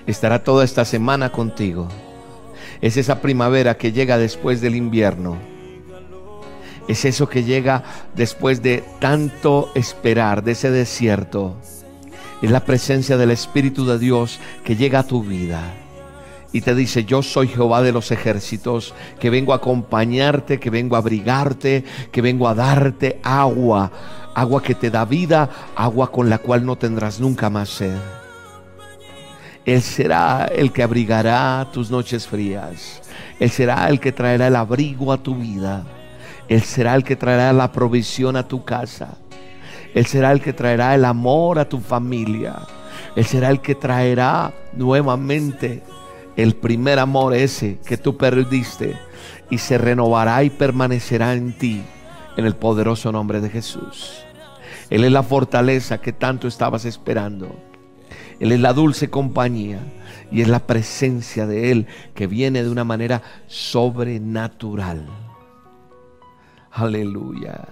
Estará 0.06 0.44
toda 0.44 0.62
esta 0.62 0.84
semana 0.84 1.32
contigo. 1.32 1.88
Es 2.82 2.98
esa 2.98 3.22
primavera 3.22 3.78
que 3.78 3.90
llega 3.90 4.18
después 4.18 4.60
del 4.60 4.76
invierno. 4.76 5.38
Es 6.88 7.06
eso 7.06 7.26
que 7.26 7.42
llega 7.42 7.82
después 8.14 8.60
de 8.60 8.84
tanto 9.00 9.72
esperar, 9.74 10.44
de 10.44 10.52
ese 10.52 10.70
desierto. 10.70 11.56
Es 12.42 12.50
la 12.50 12.66
presencia 12.66 13.16
del 13.16 13.30
Espíritu 13.30 13.86
de 13.86 13.98
Dios 13.98 14.40
que 14.62 14.76
llega 14.76 14.98
a 14.98 15.06
tu 15.06 15.22
vida 15.22 15.85
y 16.52 16.60
te 16.60 16.74
dice, 16.74 17.04
yo 17.04 17.22
soy 17.22 17.48
Jehová 17.48 17.82
de 17.82 17.92
los 17.92 18.10
ejércitos, 18.10 18.94
que 19.18 19.30
vengo 19.30 19.52
a 19.52 19.56
acompañarte, 19.56 20.58
que 20.58 20.70
vengo 20.70 20.96
a 20.96 21.00
abrigarte, 21.00 21.84
que 22.12 22.22
vengo 22.22 22.48
a 22.48 22.54
darte 22.54 23.20
agua, 23.22 23.90
agua 24.34 24.62
que 24.62 24.74
te 24.74 24.90
da 24.90 25.04
vida, 25.04 25.50
agua 25.74 26.10
con 26.10 26.30
la 26.30 26.38
cual 26.38 26.64
no 26.64 26.76
tendrás 26.76 27.20
nunca 27.20 27.50
más 27.50 27.68
sed. 27.68 27.96
Él 29.64 29.82
será 29.82 30.44
el 30.54 30.72
que 30.72 30.84
abrigará 30.84 31.68
tus 31.72 31.90
noches 31.90 32.26
frías. 32.28 33.02
Él 33.40 33.50
será 33.50 33.88
el 33.88 33.98
que 33.98 34.12
traerá 34.12 34.46
el 34.46 34.54
abrigo 34.54 35.12
a 35.12 35.18
tu 35.18 35.34
vida. 35.34 35.84
Él 36.48 36.62
será 36.62 36.94
el 36.94 37.02
que 37.02 37.16
traerá 37.16 37.52
la 37.52 37.72
provisión 37.72 38.36
a 38.36 38.46
tu 38.46 38.64
casa. 38.64 39.18
Él 39.92 40.06
será 40.06 40.30
el 40.30 40.40
que 40.40 40.52
traerá 40.52 40.94
el 40.94 41.04
amor 41.04 41.58
a 41.58 41.68
tu 41.68 41.80
familia. 41.80 42.54
Él 43.16 43.24
será 43.24 43.50
el 43.50 43.60
que 43.60 43.74
traerá 43.74 44.52
nuevamente 44.74 45.82
el 46.36 46.54
primer 46.54 46.98
amor 46.98 47.34
ese 47.34 47.78
que 47.86 47.96
tú 47.96 48.16
perdiste 48.16 48.96
y 49.50 49.58
se 49.58 49.78
renovará 49.78 50.42
y 50.44 50.50
permanecerá 50.50 51.34
en 51.34 51.56
ti 51.56 51.82
en 52.36 52.44
el 52.44 52.54
poderoso 52.54 53.10
nombre 53.12 53.40
de 53.40 53.48
Jesús. 53.48 54.22
Él 54.90 55.04
es 55.04 55.12
la 55.12 55.22
fortaleza 55.22 55.98
que 55.98 56.12
tanto 56.12 56.46
estabas 56.46 56.84
esperando. 56.84 57.56
Él 58.38 58.52
es 58.52 58.60
la 58.60 58.72
dulce 58.72 59.08
compañía 59.08 59.80
y 60.30 60.42
es 60.42 60.48
la 60.48 60.60
presencia 60.60 61.46
de 61.46 61.72
Él 61.72 61.86
que 62.14 62.26
viene 62.26 62.62
de 62.62 62.70
una 62.70 62.84
manera 62.84 63.22
sobrenatural. 63.46 65.06
Aleluya. 66.70 67.64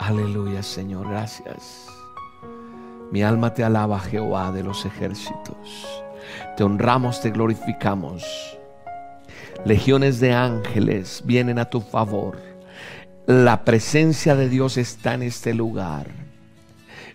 Aleluya, 0.00 0.62
Señor, 0.62 1.08
gracias. 1.08 1.86
Mi 3.12 3.22
alma 3.22 3.54
te 3.54 3.62
alaba, 3.62 4.00
Jehová 4.00 4.50
de 4.50 4.64
los 4.64 4.84
ejércitos. 4.84 6.02
Te 6.56 6.64
honramos, 6.64 7.20
te 7.20 7.30
glorificamos. 7.30 8.24
Legiones 9.64 10.20
de 10.20 10.32
ángeles 10.32 11.22
vienen 11.24 11.58
a 11.58 11.70
tu 11.70 11.80
favor. 11.80 12.40
La 13.26 13.64
presencia 13.64 14.36
de 14.36 14.48
Dios 14.48 14.76
está 14.76 15.14
en 15.14 15.22
este 15.22 15.54
lugar. 15.54 16.26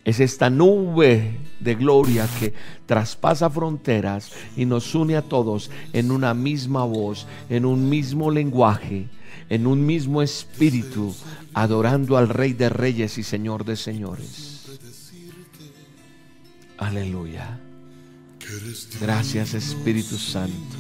Es 0.04 0.20
esta 0.20 0.50
nube 0.50 1.38
de 1.60 1.76
gloria 1.76 2.28
que 2.40 2.54
traspasa 2.88 3.50
fronteras 3.50 4.32
y 4.58 4.66
nos 4.66 4.96
une 4.96 5.16
a 5.16 5.22
todos 5.22 5.70
en 5.94 6.12
una 6.12 6.34
misma 6.34 6.84
voz, 6.86 7.28
en 7.50 7.66
un 7.66 7.88
mismo 7.88 8.32
lenguaje, 8.32 9.08
en 9.50 9.68
un 9.68 9.86
mismo 9.86 10.22
espíritu, 10.22 11.16
adorando 11.54 12.18
al 12.18 12.30
Rey 12.30 12.54
de 12.54 12.70
Reyes 12.70 13.18
y 13.20 13.24
Señor 13.24 13.64
de 13.64 13.76
Señores. 13.76 14.80
Aleluya. 16.80 17.60
Gracias 19.00 19.54
Espíritu 19.54 20.18
Santo. 20.18 20.78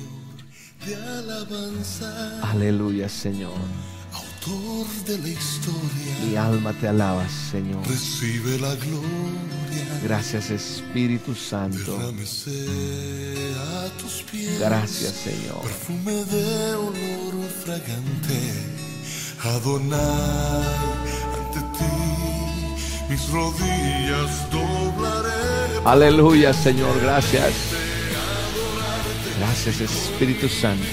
Aleluya 2.43 3.07
Señor. 3.09 3.53
Autor 4.13 4.87
de 5.05 5.17
la 5.19 5.29
historia, 5.29 6.15
Mi 6.27 6.35
alma 6.35 6.73
te 6.73 6.87
alaba 6.87 7.27
Señor. 7.29 7.87
recibe 7.87 8.59
la 8.59 8.75
gloria. 8.75 9.99
Gracias 10.03 10.49
Espíritu 10.49 11.35
Santo. 11.35 11.97
A 11.97 12.11
tus 13.99 14.23
pies. 14.31 14.59
Gracias 14.59 15.13
Señor. 15.13 15.61
Perfume 15.61 16.25
de 16.25 16.75
olor 16.75 17.49
fragante. 17.63 18.53
Adonai, 19.43 19.99
ante 21.37 21.59
ti 21.77 21.93
mis 23.09 23.29
rodillas 23.29 24.49
doblaré. 24.51 24.80
Aleluya 25.83 26.53
Señor. 26.53 26.99
Gracias. 27.01 27.53
Gracias 29.39 29.81
Espíritu 29.81 30.47
Santo. 30.47 30.85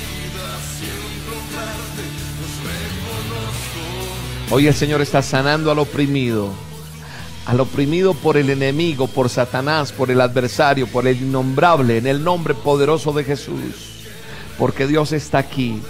Hoy 4.50 4.66
el 4.66 4.72
Señor 4.72 5.02
está 5.02 5.20
sanando 5.20 5.70
al 5.70 5.78
oprimido. 5.78 6.48
Al 7.44 7.60
oprimido 7.60 8.14
por 8.14 8.38
el 8.38 8.48
enemigo, 8.48 9.06
por 9.06 9.28
Satanás, 9.28 9.92
por 9.92 10.10
el 10.10 10.22
adversario, 10.22 10.86
por 10.86 11.06
el 11.06 11.20
innombrable, 11.20 11.98
en 11.98 12.06
el 12.06 12.24
nombre 12.24 12.54
poderoso 12.54 13.12
de 13.12 13.24
Jesús. 13.24 14.06
Porque 14.58 14.86
Dios 14.86 15.12
está 15.12 15.38
aquí. 15.38 15.82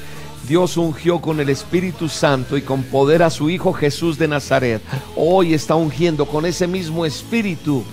Dios 0.48 0.76
ungió 0.76 1.20
con 1.20 1.38
el 1.38 1.50
Espíritu 1.50 2.08
Santo 2.08 2.56
y 2.56 2.62
con 2.62 2.82
poder 2.82 3.22
a 3.22 3.30
su 3.30 3.48
Hijo 3.48 3.72
Jesús 3.72 4.18
de 4.18 4.26
Nazaret. 4.26 4.82
Hoy 5.14 5.54
está 5.54 5.76
ungiendo 5.76 6.26
con 6.26 6.46
ese 6.46 6.66
mismo 6.66 7.06
Espíritu. 7.06 7.84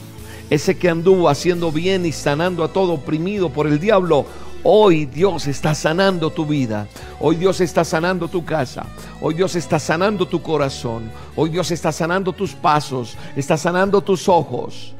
Ese 0.50 0.78
que 0.78 0.90
anduvo 0.90 1.30
haciendo 1.30 1.72
bien 1.72 2.06
y 2.06 2.12
sanando 2.12 2.64
a 2.64 2.72
todo 2.72 2.94
oprimido 2.94 3.50
por 3.50 3.68
el 3.68 3.80
diablo. 3.80 4.26
Hoy 4.64 5.06
Dios 5.06 5.48
está 5.48 5.76
sanando 5.76 6.32
tu 6.32 6.46
vida. 6.46 6.88
Hoy 7.20 7.36
Dios 7.36 7.62
está 7.62 7.84
sanando 7.84 8.28
tu 8.28 8.44
casa. 8.44 8.86
Hoy 9.22 9.36
Dios 9.36 9.56
está 9.56 9.80
sanando 9.80 10.28
tu 10.28 10.42
corazón. 10.42 11.12
Hoy 11.36 11.50
Dios 11.50 11.72
está 11.72 11.92
sanando 11.92 12.34
tus 12.34 12.54
pasos. 12.54 13.16
Está 13.36 13.58
sanando 13.58 14.02
tus 14.02 14.28
ojos. 14.28 14.94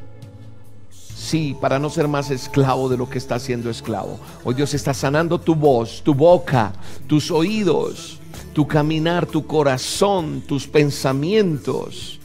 Sí, 0.90 1.56
para 1.60 1.80
no 1.80 1.90
ser 1.90 2.06
más 2.06 2.30
esclavo 2.30 2.88
de 2.88 2.96
lo 2.96 3.10
que 3.10 3.18
está 3.18 3.40
siendo 3.40 3.68
esclavo. 3.68 4.20
Hoy 4.44 4.54
Dios 4.54 4.74
está 4.74 4.94
sanando 4.94 5.40
tu 5.40 5.56
voz, 5.56 6.00
tu 6.04 6.14
boca, 6.14 6.72
tus 7.08 7.32
oídos, 7.32 8.20
tu 8.52 8.68
caminar, 8.68 9.26
tu 9.26 9.44
corazón, 9.44 10.42
tus 10.46 10.68
pensamientos. 10.68 12.15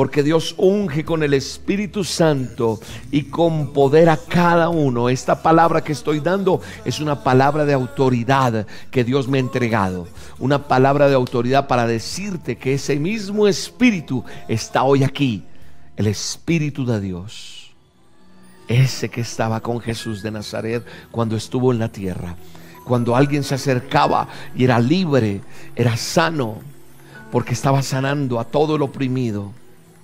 Porque 0.00 0.22
Dios 0.22 0.54
unge 0.56 1.04
con 1.04 1.22
el 1.22 1.34
Espíritu 1.34 2.04
Santo 2.04 2.80
y 3.10 3.24
con 3.24 3.74
poder 3.74 4.08
a 4.08 4.16
cada 4.16 4.70
uno. 4.70 5.10
Esta 5.10 5.42
palabra 5.42 5.84
que 5.84 5.92
estoy 5.92 6.20
dando 6.20 6.62
es 6.86 7.00
una 7.00 7.22
palabra 7.22 7.66
de 7.66 7.74
autoridad 7.74 8.66
que 8.90 9.04
Dios 9.04 9.28
me 9.28 9.36
ha 9.36 9.42
entregado. 9.42 10.08
Una 10.38 10.68
palabra 10.68 11.06
de 11.10 11.16
autoridad 11.16 11.66
para 11.66 11.86
decirte 11.86 12.56
que 12.56 12.72
ese 12.72 12.98
mismo 12.98 13.46
Espíritu 13.46 14.24
está 14.48 14.84
hoy 14.84 15.04
aquí. 15.04 15.44
El 15.98 16.06
Espíritu 16.06 16.86
de 16.86 16.98
Dios. 16.98 17.70
Ese 18.68 19.10
que 19.10 19.20
estaba 19.20 19.60
con 19.60 19.80
Jesús 19.80 20.22
de 20.22 20.30
Nazaret 20.30 20.82
cuando 21.10 21.36
estuvo 21.36 21.72
en 21.72 21.78
la 21.78 21.92
tierra. 21.92 22.36
Cuando 22.86 23.14
alguien 23.14 23.44
se 23.44 23.56
acercaba 23.56 24.28
y 24.56 24.64
era 24.64 24.80
libre, 24.80 25.42
era 25.76 25.94
sano, 25.98 26.56
porque 27.30 27.52
estaba 27.52 27.82
sanando 27.82 28.40
a 28.40 28.44
todo 28.44 28.76
el 28.76 28.80
oprimido 28.80 29.59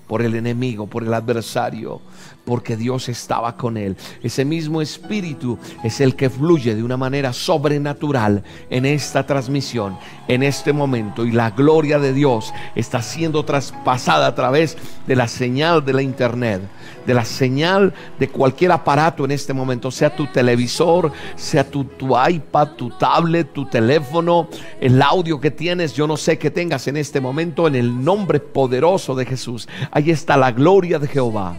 por 0.06 0.22
el 0.22 0.34
enemigo, 0.34 0.86
por 0.86 1.02
el 1.02 1.12
adversario, 1.12 2.00
porque 2.44 2.76
Dios 2.76 3.08
estaba 3.08 3.56
con 3.56 3.76
él. 3.76 3.96
Ese 4.22 4.44
mismo 4.44 4.80
espíritu 4.80 5.58
es 5.82 6.00
el 6.00 6.14
que 6.14 6.30
fluye 6.30 6.75
de 6.75 6.82
una 6.82 6.96
manera 6.96 7.32
sobrenatural 7.32 8.44
en 8.70 8.86
esta 8.86 9.26
transmisión, 9.26 9.98
en 10.28 10.42
este 10.44 10.72
momento. 10.72 11.26
Y 11.26 11.32
la 11.32 11.50
gloria 11.50 11.98
de 11.98 12.12
Dios 12.12 12.54
está 12.76 13.02
siendo 13.02 13.44
traspasada 13.44 14.28
a 14.28 14.34
través 14.34 14.78
de 15.06 15.16
la 15.16 15.26
señal 15.26 15.84
de 15.84 15.92
la 15.92 16.02
internet, 16.02 16.62
de 17.04 17.14
la 17.14 17.25
señal 17.25 17.92
de 18.18 18.28
cualquier 18.28 18.72
aparato 18.72 19.25
en 19.25 19.32
este 19.32 19.52
momento, 19.52 19.90
sea 19.90 20.14
tu 20.14 20.26
televisor, 20.26 21.12
sea 21.34 21.68
tu, 21.68 21.86
iPad, 22.28 22.68
tu 22.76 22.90
tablet, 22.90 23.52
tu 23.52 23.66
teléfono, 23.66 24.48
el 24.80 25.00
audio 25.02 25.40
que 25.40 25.50
tienes, 25.50 25.94
yo 25.94 26.06
no 26.06 26.16
sé 26.16 26.38
qué 26.38 26.50
tengas 26.50 26.86
en 26.86 26.96
este 26.96 27.20
momento, 27.20 27.66
en 27.66 27.75
el 27.75 28.04
nombre 28.04 28.40
poderoso 28.40 29.14
de 29.14 29.26
Jesús. 29.26 29.68
Ahí 29.96 30.10
está 30.10 30.36
la 30.36 30.52
gloria 30.52 30.98
de 30.98 31.08
Jehová 31.08 31.56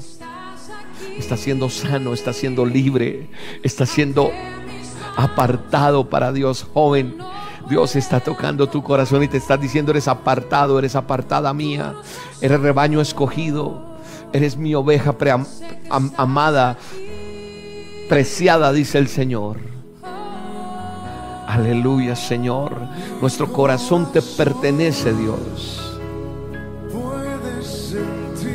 está 1.17 1.35
siendo 1.35 1.71
sano, 1.71 2.13
está 2.13 2.33
siendo 2.33 2.67
libre, 2.67 3.31
está 3.63 3.87
siendo 3.87 4.31
apartado 5.15 6.07
para 6.07 6.31
Dios, 6.31 6.67
joven. 6.71 7.17
Dios 7.67 7.95
está 7.95 8.19
tocando 8.19 8.69
tu 8.69 8.83
corazón 8.83 9.23
y 9.23 9.27
te 9.27 9.37
está 9.37 9.57
diciendo, 9.57 9.89
eres 9.89 10.07
apartado, 10.07 10.77
eres 10.77 10.95
apartada 10.95 11.51
mía, 11.51 11.95
eres 12.39 12.59
rebaño 12.59 13.01
escogido, 13.01 13.97
eres 14.31 14.55
mi 14.55 14.75
oveja 14.75 15.15
amada, 15.89 16.77
preciada, 18.07 18.71
dice 18.71 18.99
el 18.99 19.07
Señor. 19.07 19.57
Aleluya, 21.47 22.15
Señor. 22.15 22.77
Nuestro 23.19 23.51
corazón 23.51 24.11
te 24.11 24.21
pertenece, 24.21 25.11
Dios. 25.15 25.86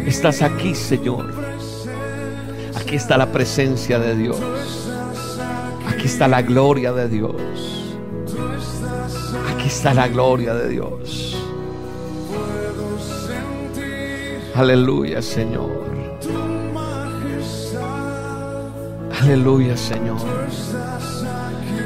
Estás 0.07 0.43
aquí, 0.43 0.75
Señor. 0.75 1.33
Aquí 2.75 2.97
está 2.97 3.17
la 3.17 3.31
presencia 3.33 3.99
de 3.99 4.15
Dios. 4.15 4.41
Aquí 5.89 6.07
está 6.07 6.29
la 6.29 6.43
gloria 6.43 6.93
de 6.93 7.09
Dios. 7.09 7.35
Aquí 9.55 9.69
está 9.69 9.95
la 9.95 10.09
gloria 10.09 10.55
de 10.55 10.69
Dios. 10.69 11.37
Aleluya, 14.55 15.23
Señor. 15.23 15.83
Aleluya, 19.23 19.77
Señor. 19.77 20.19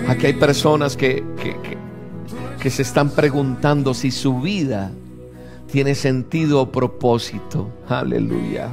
Aquí 0.09 0.27
hay 0.27 0.33
personas 0.33 0.97
que, 0.97 1.23
que, 1.43 1.57
que, 2.61 2.71
se 2.71 2.83
están 2.83 3.11
preguntando 3.11 3.93
si 3.93 4.11
su 4.11 4.41
vida 4.41 4.91
tiene 5.71 5.95
sentido 5.95 6.63
o 6.63 6.73
propósito. 6.73 7.71
Aleluya. 7.89 8.71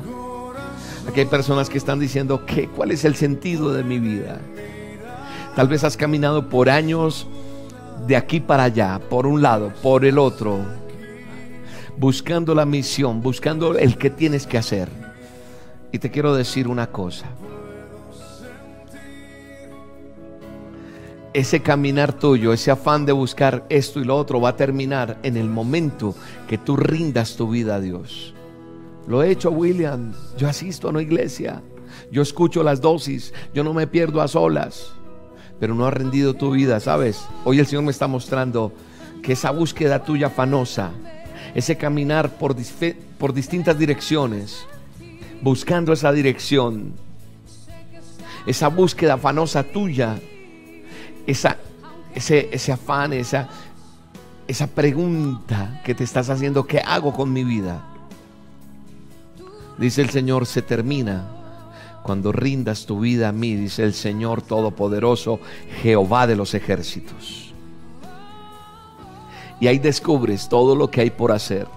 Aquí 1.07 1.19
hay 1.19 1.25
personas 1.25 1.69
que 1.69 1.77
están 1.77 1.99
diciendo, 1.99 2.45
¿qué? 2.45 2.67
¿cuál 2.69 2.91
es 2.91 3.03
el 3.05 3.15
sentido 3.15 3.73
de 3.73 3.83
mi 3.83 3.99
vida? 3.99 4.39
Tal 5.55 5.67
vez 5.67 5.83
has 5.83 5.97
caminado 5.97 6.49
por 6.49 6.69
años 6.69 7.27
de 8.07 8.15
aquí 8.15 8.39
para 8.39 8.63
allá, 8.63 8.99
por 9.09 9.27
un 9.27 9.41
lado, 9.41 9.71
por 9.81 10.05
el 10.05 10.17
otro, 10.17 10.59
buscando 11.97 12.55
la 12.55 12.65
misión, 12.65 13.21
buscando 13.21 13.77
el 13.77 13.97
que 13.97 14.09
tienes 14.09 14.47
que 14.47 14.57
hacer. 14.57 14.89
Y 15.91 15.99
te 15.99 16.09
quiero 16.09 16.33
decir 16.33 16.67
una 16.67 16.87
cosa. 16.87 17.27
Ese 21.33 21.61
caminar 21.61 22.13
tuyo, 22.13 22.53
ese 22.53 22.69
afán 22.69 23.05
de 23.05 23.11
buscar 23.11 23.65
esto 23.69 23.99
y 23.99 24.03
lo 24.03 24.15
otro 24.17 24.39
va 24.39 24.49
a 24.49 24.55
terminar 24.55 25.17
en 25.23 25.35
el 25.35 25.49
momento 25.49 26.15
que 26.47 26.59
tú 26.59 26.75
rindas 26.75 27.35
tu 27.35 27.49
vida 27.49 27.75
a 27.75 27.79
Dios. 27.79 28.35
Lo 29.07 29.23
he 29.23 29.31
hecho, 29.31 29.49
William. 29.49 30.13
Yo 30.37 30.47
asisto 30.47 30.87
a 30.87 30.91
una 30.91 31.01
iglesia. 31.01 31.61
Yo 32.11 32.21
escucho 32.21 32.61
las 32.61 32.81
dosis. 32.81 33.33
Yo 33.53 33.63
no 33.63 33.73
me 33.73 33.87
pierdo 33.87 34.21
a 34.21 34.27
solas. 34.27 34.93
Pero 35.59 35.73
no 35.73 35.85
ha 35.85 35.91
rendido 35.91 36.35
tu 36.35 36.51
vida, 36.51 36.79
¿sabes? 36.79 37.25
Hoy 37.45 37.59
el 37.59 37.65
Señor 37.65 37.83
me 37.83 37.91
está 37.91 38.07
mostrando 38.07 38.71
que 39.23 39.33
esa 39.33 39.51
búsqueda 39.51 40.03
tuya 40.03 40.27
afanosa, 40.27 40.91
ese 41.55 41.77
caminar 41.77 42.37
por, 42.37 42.55
por 43.17 43.33
distintas 43.33 43.79
direcciones, 43.79 44.65
buscando 45.41 45.93
esa 45.93 46.11
dirección, 46.11 46.93
esa 48.45 48.67
búsqueda 48.67 49.13
afanosa 49.13 49.63
tuya, 49.63 50.19
esa, 51.27 51.57
ese, 52.13 52.49
ese 52.51 52.71
afán, 52.71 53.13
esa, 53.13 53.49
esa 54.47 54.67
pregunta 54.67 55.81
que 55.83 55.95
te 55.95 56.03
estás 56.03 56.29
haciendo, 56.29 56.65
¿qué 56.65 56.79
hago 56.79 57.13
con 57.13 57.31
mi 57.31 57.43
vida? 57.43 57.83
Dice 59.77 60.01
el 60.01 60.09
Señor, 60.09 60.45
se 60.45 60.61
termina 60.61 61.27
cuando 62.03 62.31
rindas 62.31 62.85
tu 62.85 62.99
vida 62.99 63.29
a 63.29 63.31
mí, 63.31 63.55
dice 63.55 63.83
el 63.83 63.93
Señor 63.93 64.41
Todopoderoso, 64.41 65.39
Jehová 65.81 66.27
de 66.27 66.35
los 66.35 66.53
ejércitos. 66.53 67.53
Y 69.59 69.67
ahí 69.67 69.79
descubres 69.79 70.49
todo 70.49 70.75
lo 70.75 70.91
que 70.91 71.01
hay 71.01 71.09
por 71.09 71.31
hacer. 71.31 71.67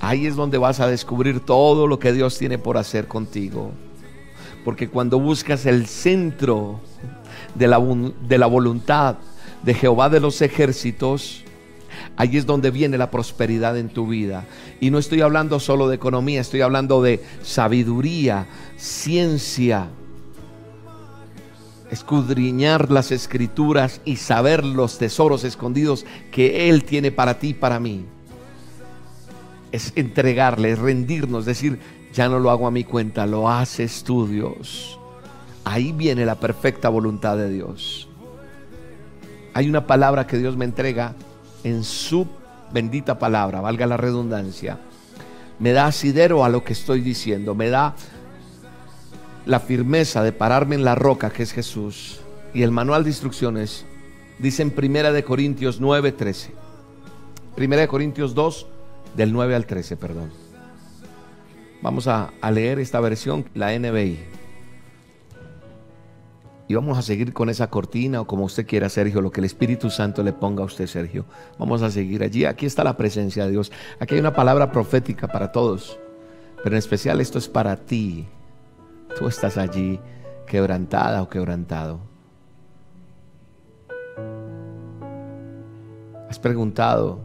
Ahí 0.00 0.26
es 0.26 0.34
donde 0.34 0.56
vas 0.56 0.80
a 0.80 0.86
descubrir 0.86 1.40
todo 1.40 1.86
lo 1.86 1.98
que 1.98 2.14
Dios 2.14 2.38
tiene 2.38 2.56
por 2.56 2.78
hacer 2.78 3.06
contigo. 3.06 3.72
Porque 4.64 4.88
cuando 4.88 5.20
buscas 5.20 5.66
el 5.66 5.86
centro 5.86 6.80
de 7.60 7.68
la, 7.68 7.78
de 8.26 8.38
la 8.38 8.46
voluntad 8.46 9.16
de 9.62 9.74
Jehová 9.74 10.08
de 10.08 10.18
los 10.18 10.40
ejércitos, 10.40 11.44
Allí 12.16 12.38
es 12.38 12.46
donde 12.46 12.70
viene 12.70 12.98
la 12.98 13.10
prosperidad 13.10 13.76
en 13.76 13.88
tu 13.88 14.06
vida. 14.06 14.46
Y 14.80 14.90
no 14.90 14.98
estoy 14.98 15.20
hablando 15.20 15.60
solo 15.60 15.88
de 15.88 15.96
economía, 15.96 16.40
estoy 16.40 16.60
hablando 16.60 17.02
de 17.02 17.22
sabiduría, 17.42 18.46
ciencia, 18.76 19.88
escudriñar 21.90 22.90
las 22.90 23.10
escrituras 23.10 24.00
y 24.04 24.16
saber 24.16 24.64
los 24.64 24.98
tesoros 24.98 25.44
escondidos 25.44 26.06
que 26.30 26.68
Él 26.68 26.84
tiene 26.84 27.10
para 27.10 27.38
ti 27.38 27.48
y 27.48 27.54
para 27.54 27.80
mí. 27.80 28.04
Es 29.72 29.92
entregarle, 29.96 30.72
es 30.72 30.78
rendirnos, 30.78 31.44
decir, 31.44 31.78
ya 32.12 32.28
no 32.28 32.38
lo 32.38 32.50
hago 32.50 32.66
a 32.66 32.70
mi 32.70 32.84
cuenta, 32.84 33.26
lo 33.26 33.48
haces 33.48 34.04
tú, 34.04 34.26
Dios. 34.26 34.99
Ahí 35.64 35.92
viene 35.92 36.24
la 36.24 36.36
perfecta 36.36 36.88
voluntad 36.88 37.36
de 37.36 37.50
Dios. 37.50 38.08
Hay 39.54 39.68
una 39.68 39.86
palabra 39.86 40.26
que 40.26 40.38
Dios 40.38 40.56
me 40.56 40.64
entrega 40.64 41.14
en 41.64 41.84
su 41.84 42.26
bendita 42.72 43.18
palabra, 43.18 43.60
valga 43.60 43.86
la 43.86 43.96
redundancia, 43.96 44.78
me 45.58 45.72
da 45.72 45.86
asidero 45.86 46.44
a 46.44 46.48
lo 46.48 46.64
que 46.64 46.72
estoy 46.72 47.00
diciendo, 47.00 47.54
me 47.54 47.68
da 47.68 47.94
la 49.46 49.60
firmeza 49.60 50.22
de 50.22 50.32
pararme 50.32 50.76
en 50.76 50.84
la 50.84 50.94
roca 50.94 51.30
que 51.30 51.42
es 51.42 51.52
Jesús. 51.52 52.20
Y 52.54 52.62
el 52.62 52.70
manual 52.70 53.04
de 53.04 53.10
instrucciones 53.10 53.84
dice 54.38 54.62
en 54.62 54.70
Primera 54.70 55.12
de 55.12 55.24
Corintios 55.24 55.80
9, 55.80 56.12
13. 56.12 56.52
Primera 57.54 57.82
de 57.82 57.88
Corintios 57.88 58.34
2, 58.34 58.66
del 59.16 59.32
9 59.32 59.54
al 59.54 59.66
13, 59.66 59.96
perdón. 59.96 60.30
Vamos 61.82 62.06
a, 62.06 62.30
a 62.40 62.50
leer 62.50 62.78
esta 62.78 63.00
versión, 63.00 63.44
la 63.54 63.76
NBI. 63.76 64.18
Y 66.70 66.74
vamos 66.74 66.96
a 66.96 67.02
seguir 67.02 67.32
con 67.32 67.48
esa 67.48 67.68
cortina 67.68 68.20
o 68.20 68.28
como 68.28 68.44
usted 68.44 68.64
quiera, 68.64 68.88
Sergio, 68.88 69.20
lo 69.20 69.32
que 69.32 69.40
el 69.40 69.44
Espíritu 69.44 69.90
Santo 69.90 70.22
le 70.22 70.32
ponga 70.32 70.62
a 70.62 70.66
usted, 70.66 70.86
Sergio. 70.86 71.24
Vamos 71.58 71.82
a 71.82 71.90
seguir 71.90 72.22
allí. 72.22 72.44
Aquí 72.44 72.64
está 72.64 72.84
la 72.84 72.96
presencia 72.96 73.44
de 73.44 73.50
Dios. 73.50 73.72
Aquí 73.98 74.14
hay 74.14 74.20
una 74.20 74.34
palabra 74.34 74.70
profética 74.70 75.26
para 75.26 75.50
todos. 75.50 75.98
Pero 76.62 76.76
en 76.76 76.78
especial 76.78 77.20
esto 77.20 77.38
es 77.38 77.48
para 77.48 77.74
ti. 77.74 78.28
Tú 79.18 79.26
estás 79.26 79.58
allí 79.58 79.98
quebrantada 80.46 81.22
o 81.22 81.28
quebrantado. 81.28 81.98
Has 86.28 86.38
preguntado 86.38 87.18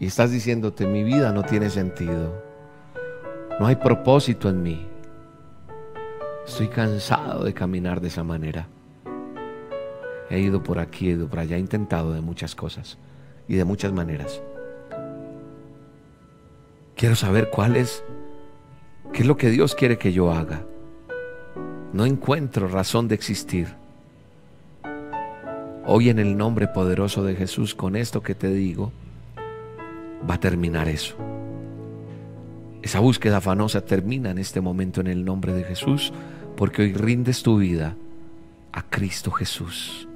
y 0.00 0.06
estás 0.06 0.32
diciéndote, 0.32 0.84
mi 0.88 1.04
vida 1.04 1.30
no 1.30 1.44
tiene 1.44 1.70
sentido. 1.70 2.42
No 3.60 3.68
hay 3.68 3.76
propósito 3.76 4.48
en 4.48 4.64
mí. 4.64 4.95
Estoy 6.46 6.68
cansado 6.68 7.44
de 7.44 7.52
caminar 7.52 8.00
de 8.00 8.08
esa 8.08 8.22
manera. 8.22 8.68
He 10.30 10.40
ido 10.40 10.62
por 10.62 10.78
aquí, 10.78 11.08
he 11.08 11.12
ido 11.12 11.28
por 11.28 11.40
allá, 11.40 11.56
he 11.56 11.60
intentado 11.60 12.12
de 12.12 12.20
muchas 12.20 12.54
cosas 12.54 12.98
y 13.48 13.56
de 13.56 13.64
muchas 13.64 13.92
maneras. 13.92 14.40
Quiero 16.94 17.14
saber 17.14 17.50
cuál 17.50 17.76
es, 17.76 18.02
qué 19.12 19.22
es 19.22 19.26
lo 19.26 19.36
que 19.36 19.50
Dios 19.50 19.74
quiere 19.74 19.98
que 19.98 20.12
yo 20.12 20.32
haga. 20.32 20.62
No 21.92 22.06
encuentro 22.06 22.68
razón 22.68 23.08
de 23.08 23.16
existir. 23.16 23.68
Hoy 25.84 26.10
en 26.10 26.18
el 26.18 26.36
nombre 26.36 26.68
poderoso 26.68 27.24
de 27.24 27.36
Jesús, 27.36 27.74
con 27.74 27.96
esto 27.96 28.22
que 28.22 28.34
te 28.34 28.48
digo, 28.48 28.92
va 30.28 30.34
a 30.34 30.40
terminar 30.40 30.88
eso. 30.88 31.16
Esa 32.82 33.00
búsqueda 33.00 33.38
afanosa 33.38 33.84
termina 33.84 34.30
en 34.30 34.38
este 34.38 34.60
momento 34.60 35.00
en 35.00 35.08
el 35.08 35.24
nombre 35.24 35.52
de 35.52 35.64
Jesús, 35.64 36.12
porque 36.56 36.82
hoy 36.82 36.92
rindes 36.92 37.42
tu 37.42 37.58
vida 37.58 37.96
a 38.72 38.82
Cristo 38.82 39.30
Jesús. 39.30 40.08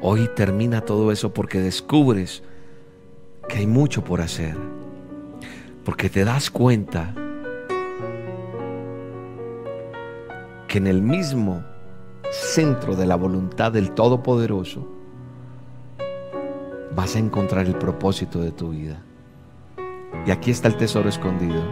Hoy 0.00 0.28
termina 0.36 0.82
todo 0.82 1.10
eso 1.10 1.32
porque 1.32 1.60
descubres 1.60 2.42
que 3.48 3.58
hay 3.58 3.66
mucho 3.66 4.04
por 4.04 4.20
hacer. 4.20 4.56
Porque 5.84 6.10
te 6.10 6.24
das 6.24 6.50
cuenta 6.50 7.14
que 10.68 10.78
en 10.78 10.86
el 10.86 11.00
mismo 11.00 11.64
centro 12.30 12.96
de 12.96 13.06
la 13.06 13.16
voluntad 13.16 13.72
del 13.72 13.92
Todopoderoso 13.92 14.86
vas 16.94 17.16
a 17.16 17.18
encontrar 17.18 17.66
el 17.66 17.76
propósito 17.76 18.40
de 18.40 18.52
tu 18.52 18.70
vida. 18.70 19.05
Y 20.26 20.30
aquí 20.30 20.50
está 20.50 20.68
el 20.68 20.76
tesoro 20.76 21.08
escondido. 21.08 21.62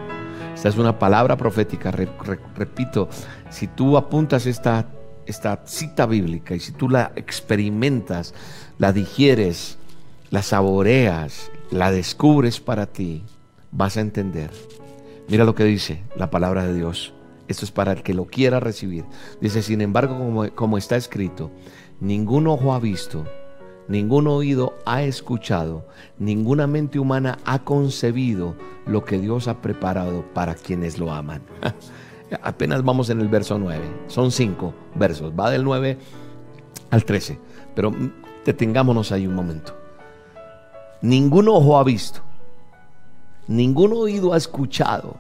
Esta 0.55 0.69
es 0.69 0.77
una 0.77 0.99
palabra 0.99 1.37
profética. 1.37 1.91
repito, 1.91 3.09
si 3.51 3.67
tú 3.67 3.97
apuntas 3.97 4.47
esta, 4.47 4.89
esta 5.27 5.63
cita 5.67 6.07
bíblica 6.07 6.55
y 6.55 6.61
si 6.61 6.73
tú 6.73 6.89
la 6.89 7.13
experimentas, 7.17 8.35
la 8.79 8.93
digieres, 8.93 9.79
la 10.31 10.43
saboreas, 10.43 11.51
la 11.71 11.91
descubres 11.91 12.61
para 12.61 12.87
ti, 12.87 13.25
vas 13.73 13.97
a 13.97 14.01
entender. 14.01 14.51
Mira 15.29 15.45
lo 15.45 15.55
que 15.55 15.65
dice 15.65 16.03
la 16.17 16.31
palabra 16.31 16.65
de 16.67 16.75
Dios. 16.75 17.15
Esto 17.49 17.65
es 17.65 17.71
para 17.71 17.93
el 17.93 18.03
que 18.03 18.15
lo 18.15 18.27
quiera 18.27 18.61
recibir. 18.61 19.05
Dice, 19.41 19.63
sin 19.63 19.81
embargo, 19.81 20.17
como, 20.17 20.49
como 20.55 20.79
está 20.79 20.97
escrito, 20.97 21.51
ningún 22.01 22.47
ojo 22.47 22.73
ha 22.75 22.79
visto, 22.79 23.27
ningún 23.89 24.27
oído 24.27 24.75
ha 24.87 25.03
escuchado, 25.03 25.85
ninguna 26.19 26.67
mente 26.67 26.99
humana 26.99 27.39
ha 27.45 27.65
concebido 27.65 28.55
lo 28.87 29.05
que 29.05 29.19
Dios 29.19 29.49
ha 29.49 29.61
preparado 29.61 30.25
para 30.35 30.55
quienes 30.55 30.99
lo 30.99 31.13
aman. 31.13 31.43
Apenas 32.43 32.83
vamos 32.83 33.11
en 33.11 33.21
el 33.21 33.29
verso 33.29 33.59
9. 33.59 33.85
Son 34.09 34.31
cinco 34.31 34.75
versos. 34.95 35.33
Va 35.39 35.51
del 35.51 35.63
9 35.63 35.99
al 36.91 37.05
13. 37.05 37.39
Pero 37.75 37.93
detengámonos 38.45 39.13
ahí 39.13 39.27
un 39.27 39.35
momento. 39.35 39.75
Ningún 41.05 41.49
ojo 41.49 41.77
ha 41.79 41.85
visto, 41.85 42.21
ningún 43.47 43.93
oído 43.93 44.33
ha 44.33 44.39
escuchado, 44.39 45.17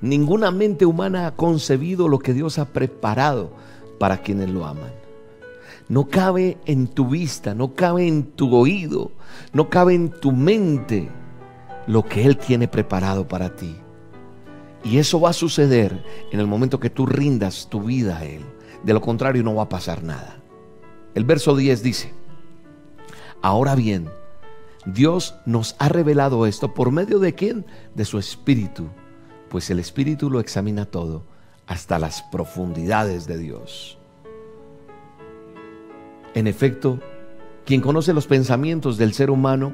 ninguna 0.00 0.50
mente 0.50 0.86
humana 0.86 1.26
ha 1.26 1.32
concebido 1.32 2.08
lo 2.08 2.20
que 2.20 2.32
Dios 2.32 2.58
ha 2.58 2.64
preparado 2.64 3.50
para 3.98 4.16
quienes 4.16 4.48
lo 4.48 4.64
aman. 4.64 5.03
No 5.88 6.08
cabe 6.08 6.58
en 6.64 6.86
tu 6.86 7.08
vista, 7.08 7.54
no 7.54 7.74
cabe 7.74 8.08
en 8.08 8.24
tu 8.24 8.54
oído, 8.54 9.12
no 9.52 9.68
cabe 9.68 9.94
en 9.94 10.10
tu 10.10 10.32
mente 10.32 11.10
lo 11.86 12.04
que 12.04 12.24
Él 12.24 12.38
tiene 12.38 12.68
preparado 12.68 13.28
para 13.28 13.54
ti. 13.54 13.76
Y 14.82 14.98
eso 14.98 15.20
va 15.20 15.30
a 15.30 15.34
suceder 15.34 16.02
en 16.30 16.40
el 16.40 16.46
momento 16.46 16.80
que 16.80 16.90
tú 16.90 17.06
rindas 17.06 17.68
tu 17.70 17.82
vida 17.82 18.18
a 18.18 18.24
Él. 18.24 18.44
De 18.82 18.92
lo 18.92 19.00
contrario 19.00 19.42
no 19.42 19.54
va 19.54 19.64
a 19.64 19.68
pasar 19.68 20.02
nada. 20.02 20.36
El 21.14 21.24
verso 21.24 21.54
10 21.56 21.82
dice, 21.82 22.12
ahora 23.40 23.74
bien, 23.74 24.08
Dios 24.86 25.34
nos 25.46 25.76
ha 25.78 25.88
revelado 25.88 26.46
esto 26.46 26.74
por 26.74 26.90
medio 26.90 27.18
de 27.18 27.34
quién? 27.34 27.64
De 27.94 28.04
su 28.04 28.18
Espíritu, 28.18 28.88
pues 29.48 29.70
el 29.70 29.78
Espíritu 29.78 30.30
lo 30.30 30.40
examina 30.40 30.86
todo 30.86 31.24
hasta 31.66 31.98
las 31.98 32.22
profundidades 32.22 33.26
de 33.26 33.38
Dios. 33.38 33.98
En 36.34 36.46
efecto, 36.46 37.00
quien 37.64 37.80
conoce 37.80 38.12
los 38.12 38.26
pensamientos 38.26 38.98
del 38.98 39.14
ser 39.14 39.30
humano, 39.30 39.72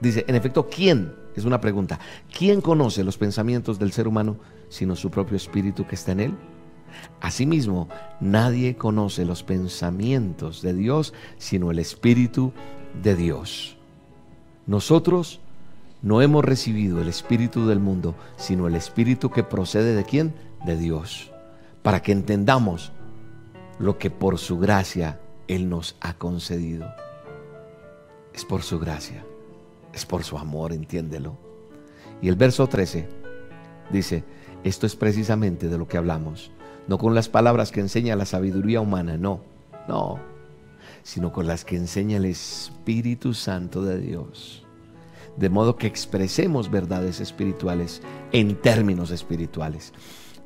dice, 0.00 0.24
en 0.26 0.34
efecto, 0.34 0.68
¿quién? 0.68 1.12
Es 1.36 1.44
una 1.44 1.60
pregunta. 1.60 2.00
¿Quién 2.36 2.60
conoce 2.60 3.04
los 3.04 3.18
pensamientos 3.18 3.78
del 3.78 3.92
ser 3.92 4.08
humano 4.08 4.36
sino 4.68 4.96
su 4.96 5.10
propio 5.10 5.36
Espíritu 5.36 5.86
que 5.86 5.94
está 5.94 6.12
en 6.12 6.20
él? 6.20 6.34
Asimismo, 7.20 7.88
nadie 8.20 8.76
conoce 8.76 9.24
los 9.24 9.42
pensamientos 9.42 10.62
de 10.62 10.74
Dios 10.74 11.14
sino 11.38 11.70
el 11.70 11.78
Espíritu 11.78 12.52
de 13.02 13.14
Dios. 13.14 13.76
Nosotros 14.66 15.40
no 16.02 16.22
hemos 16.22 16.44
recibido 16.44 17.00
el 17.00 17.08
Espíritu 17.08 17.66
del 17.66 17.78
mundo, 17.78 18.14
sino 18.36 18.66
el 18.66 18.74
Espíritu 18.74 19.30
que 19.30 19.44
procede 19.44 19.94
de 19.94 20.04
quién? 20.04 20.34
De 20.64 20.76
Dios. 20.76 21.30
Para 21.82 22.02
que 22.02 22.12
entendamos 22.12 22.92
lo 23.78 23.98
que 23.98 24.10
por 24.10 24.38
su 24.38 24.58
gracia 24.58 25.20
Él 25.50 25.68
nos 25.68 25.96
ha 26.00 26.14
concedido. 26.14 26.94
Es 28.32 28.44
por 28.44 28.62
su 28.62 28.78
gracia, 28.78 29.24
es 29.92 30.06
por 30.06 30.22
su 30.22 30.38
amor, 30.38 30.72
entiéndelo. 30.72 31.36
Y 32.22 32.28
el 32.28 32.36
verso 32.36 32.68
13 32.68 33.08
dice, 33.90 34.22
esto 34.62 34.86
es 34.86 34.94
precisamente 34.94 35.68
de 35.68 35.76
lo 35.76 35.88
que 35.88 35.96
hablamos, 35.96 36.52
no 36.86 36.98
con 36.98 37.16
las 37.16 37.28
palabras 37.28 37.72
que 37.72 37.80
enseña 37.80 38.14
la 38.14 38.26
sabiduría 38.26 38.80
humana, 38.80 39.16
no, 39.16 39.40
no, 39.88 40.20
sino 41.02 41.32
con 41.32 41.48
las 41.48 41.64
que 41.64 41.74
enseña 41.74 42.18
el 42.18 42.26
Espíritu 42.26 43.34
Santo 43.34 43.82
de 43.82 43.98
Dios. 43.98 44.64
De 45.36 45.48
modo 45.48 45.74
que 45.74 45.88
expresemos 45.88 46.70
verdades 46.70 47.18
espirituales 47.18 48.02
en 48.30 48.54
términos 48.54 49.10
espirituales. 49.10 49.92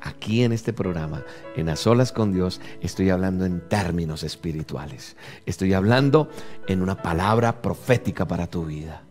Aquí 0.01 0.43
en 0.43 0.51
este 0.51 0.73
programa, 0.73 1.23
en 1.55 1.69
A 1.69 1.75
Solas 1.75 2.11
con 2.11 2.31
Dios, 2.31 2.61
estoy 2.81 3.09
hablando 3.09 3.45
en 3.45 3.61
términos 3.67 4.23
espirituales. 4.23 5.17
Estoy 5.45 5.73
hablando 5.73 6.29
en 6.67 6.81
una 6.81 7.01
palabra 7.01 7.61
profética 7.61 8.27
para 8.27 8.47
tu 8.47 8.65
vida. 8.65 9.01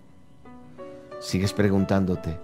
Sigues 1.21 1.53
preguntándote 1.53 2.39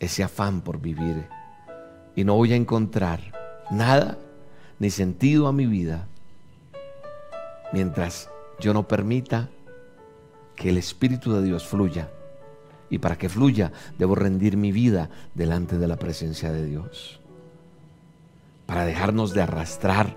ese 0.00 0.22
afán 0.22 0.60
por 0.60 0.80
vivir 0.80 1.28
y 2.14 2.24
no 2.24 2.34
voy 2.34 2.52
a 2.52 2.56
encontrar 2.56 3.20
nada 3.70 4.18
ni 4.78 4.90
sentido 4.90 5.46
a 5.46 5.52
mi 5.52 5.66
vida 5.66 6.08
mientras 7.72 8.30
yo 8.60 8.72
no 8.72 8.86
permita 8.86 9.50
que 10.56 10.68
el 10.70 10.78
Espíritu 10.78 11.32
de 11.32 11.42
Dios 11.42 11.66
fluya. 11.66 12.10
Y 12.90 12.98
para 12.98 13.16
que 13.16 13.28
fluya, 13.28 13.72
debo 13.98 14.14
rendir 14.14 14.56
mi 14.56 14.72
vida 14.72 15.10
delante 15.34 15.78
de 15.78 15.88
la 15.88 15.96
presencia 15.96 16.52
de 16.52 16.64
Dios. 16.64 17.20
Para 18.66 18.84
dejarnos 18.84 19.32
de 19.34 19.42
arrastrar. 19.42 20.16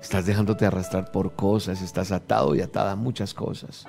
Estás 0.00 0.26
dejándote 0.26 0.66
arrastrar 0.66 1.12
por 1.12 1.34
cosas, 1.34 1.82
estás 1.82 2.10
atado 2.10 2.54
y 2.54 2.60
atada 2.60 2.92
a 2.92 2.96
muchas 2.96 3.34
cosas. 3.34 3.86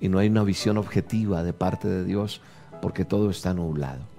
Y 0.00 0.08
no 0.08 0.18
hay 0.18 0.28
una 0.28 0.42
visión 0.42 0.78
objetiva 0.78 1.42
de 1.42 1.52
parte 1.52 1.88
de 1.88 2.04
Dios 2.04 2.40
porque 2.80 3.04
todo 3.04 3.30
está 3.30 3.54
nublado. 3.54 4.16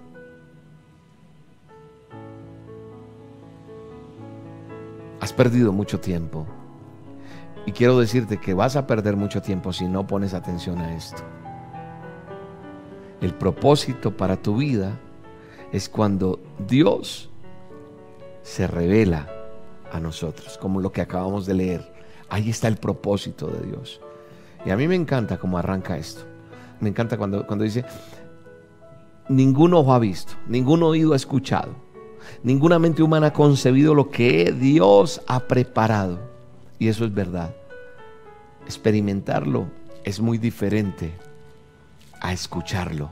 Has 5.19 5.33
perdido 5.33 5.73
mucho 5.73 5.99
tiempo. 5.99 6.47
Y 7.67 7.73
quiero 7.73 7.99
decirte 7.99 8.37
que 8.37 8.53
vas 8.53 8.77
a 8.77 8.87
perder 8.87 9.17
mucho 9.17 9.41
tiempo 9.41 9.73
si 9.73 9.85
no 9.85 10.07
pones 10.07 10.33
atención 10.33 10.79
a 10.79 10.95
esto. 10.95 11.21
El 13.21 13.33
propósito 13.33 14.15
para 14.15 14.37
tu 14.37 14.55
vida 14.55 14.97
es 15.73 15.89
cuando 15.89 16.39
Dios 16.65 17.29
se 18.41 18.67
revela 18.67 19.27
a 19.91 19.99
nosotros, 19.99 20.57
como 20.57 20.79
lo 20.79 20.93
que 20.93 21.01
acabamos 21.01 21.45
de 21.45 21.53
leer. 21.55 21.93
Ahí 22.29 22.49
está 22.49 22.69
el 22.69 22.77
propósito 22.77 23.47
de 23.47 23.67
Dios. 23.67 23.99
Y 24.65 24.71
a 24.71 24.77
mí 24.77 24.87
me 24.87 24.95
encanta 24.95 25.37
cómo 25.37 25.57
arranca 25.57 25.97
esto. 25.97 26.21
Me 26.79 26.87
encanta 26.87 27.17
cuando, 27.17 27.45
cuando 27.45 27.65
dice, 27.65 27.83
ningún 29.27 29.73
ojo 29.73 29.93
ha 29.93 29.99
visto, 29.99 30.33
ningún 30.47 30.83
oído 30.83 31.11
ha 31.13 31.17
escuchado, 31.17 31.75
Ninguna 32.43 32.79
mente 32.79 33.03
humana 33.03 33.27
ha 33.27 33.33
concebido 33.33 33.93
lo 33.93 34.09
que 34.09 34.51
Dios 34.51 35.21
ha 35.27 35.41
preparado. 35.47 36.36
Y 36.79 36.87
eso 36.87 37.05
es 37.05 37.13
verdad. 37.13 37.53
Experimentarlo 38.65 39.67
es 40.03 40.19
muy 40.19 40.37
diferente 40.37 41.11
a 42.21 42.33
escucharlo, 42.33 43.11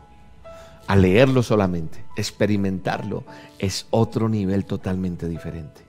a 0.87 0.95
leerlo 0.95 1.43
solamente. 1.43 2.03
Experimentarlo 2.15 3.23
es 3.59 3.87
otro 3.89 4.29
nivel 4.29 4.65
totalmente 4.65 5.27
diferente. 5.27 5.81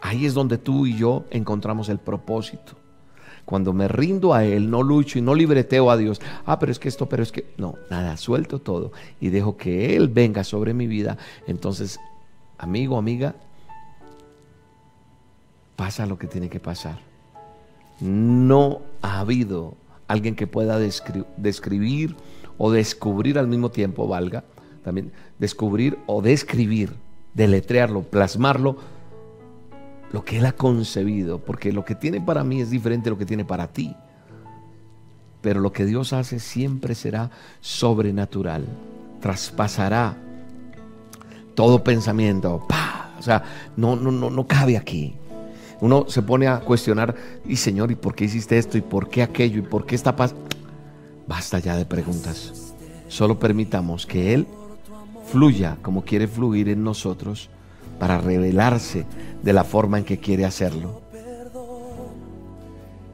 Ahí 0.00 0.26
es 0.26 0.34
donde 0.34 0.58
tú 0.58 0.86
y 0.86 0.96
yo 0.96 1.24
encontramos 1.30 1.88
el 1.88 1.98
propósito. 1.98 2.72
Cuando 3.44 3.72
me 3.72 3.88
rindo 3.88 4.34
a 4.34 4.44
Él, 4.44 4.70
no 4.70 4.82
lucho 4.82 5.18
y 5.18 5.22
no 5.22 5.34
libreteo 5.34 5.90
a 5.90 5.96
Dios. 5.96 6.20
Ah, 6.46 6.58
pero 6.58 6.72
es 6.72 6.78
que 6.78 6.88
esto, 6.88 7.08
pero 7.08 7.22
es 7.22 7.32
que... 7.32 7.52
No, 7.56 7.76
nada, 7.90 8.16
suelto 8.16 8.60
todo 8.60 8.92
y 9.20 9.30
dejo 9.30 9.56
que 9.56 9.96
Él 9.96 10.08
venga 10.08 10.44
sobre 10.44 10.74
mi 10.74 10.86
vida. 10.86 11.18
Entonces, 11.46 11.98
amigo, 12.58 12.98
amiga, 12.98 13.34
pasa 15.82 16.06
lo 16.06 16.16
que 16.16 16.28
tiene 16.28 16.48
que 16.48 16.60
pasar. 16.60 17.00
No 17.98 18.82
ha 19.02 19.18
habido 19.18 19.74
alguien 20.06 20.36
que 20.36 20.46
pueda 20.46 20.78
descri- 20.78 21.26
describir 21.36 22.14
o 22.56 22.70
descubrir 22.70 23.36
al 23.36 23.48
mismo 23.48 23.72
tiempo, 23.72 24.06
valga, 24.06 24.44
también 24.84 25.10
descubrir 25.40 25.98
o 26.06 26.22
describir, 26.22 26.92
deletrearlo, 27.34 28.02
plasmarlo, 28.02 28.76
lo 30.12 30.24
que 30.24 30.38
Él 30.38 30.46
ha 30.46 30.52
concebido, 30.52 31.40
porque 31.40 31.72
lo 31.72 31.84
que 31.84 31.96
tiene 31.96 32.20
para 32.20 32.44
mí 32.44 32.60
es 32.60 32.70
diferente 32.70 33.06
de 33.06 33.10
lo 33.10 33.18
que 33.18 33.26
tiene 33.26 33.44
para 33.44 33.72
ti. 33.72 33.96
Pero 35.40 35.58
lo 35.58 35.72
que 35.72 35.84
Dios 35.84 36.12
hace 36.12 36.38
siempre 36.38 36.94
será 36.94 37.32
sobrenatural, 37.60 38.68
traspasará 39.20 40.16
todo 41.56 41.82
pensamiento. 41.82 42.64
O 43.18 43.22
sea, 43.22 43.42
no, 43.76 43.96
no, 43.96 44.12
no, 44.12 44.30
no 44.30 44.46
cabe 44.46 44.76
aquí. 44.76 45.16
Uno 45.82 46.04
se 46.08 46.22
pone 46.22 46.46
a 46.46 46.60
cuestionar, 46.60 47.16
y 47.44 47.56
Señor, 47.56 47.90
¿y 47.90 47.96
por 47.96 48.14
qué 48.14 48.24
hiciste 48.24 48.56
esto? 48.56 48.78
¿Y 48.78 48.82
por 48.82 49.08
qué 49.08 49.20
aquello? 49.20 49.58
¿Y 49.58 49.62
por 49.62 49.84
qué 49.84 49.96
esta 49.96 50.14
paz? 50.14 50.32
Basta 51.26 51.58
ya 51.58 51.76
de 51.76 51.84
preguntas. 51.84 52.72
Solo 53.08 53.40
permitamos 53.40 54.06
que 54.06 54.32
Él 54.32 54.46
fluya 55.26 55.78
como 55.82 56.04
quiere 56.04 56.28
fluir 56.28 56.68
en 56.68 56.84
nosotros 56.84 57.50
para 57.98 58.18
revelarse 58.18 59.06
de 59.42 59.52
la 59.52 59.64
forma 59.64 59.98
en 59.98 60.04
que 60.04 60.18
quiere 60.18 60.44
hacerlo. 60.44 61.02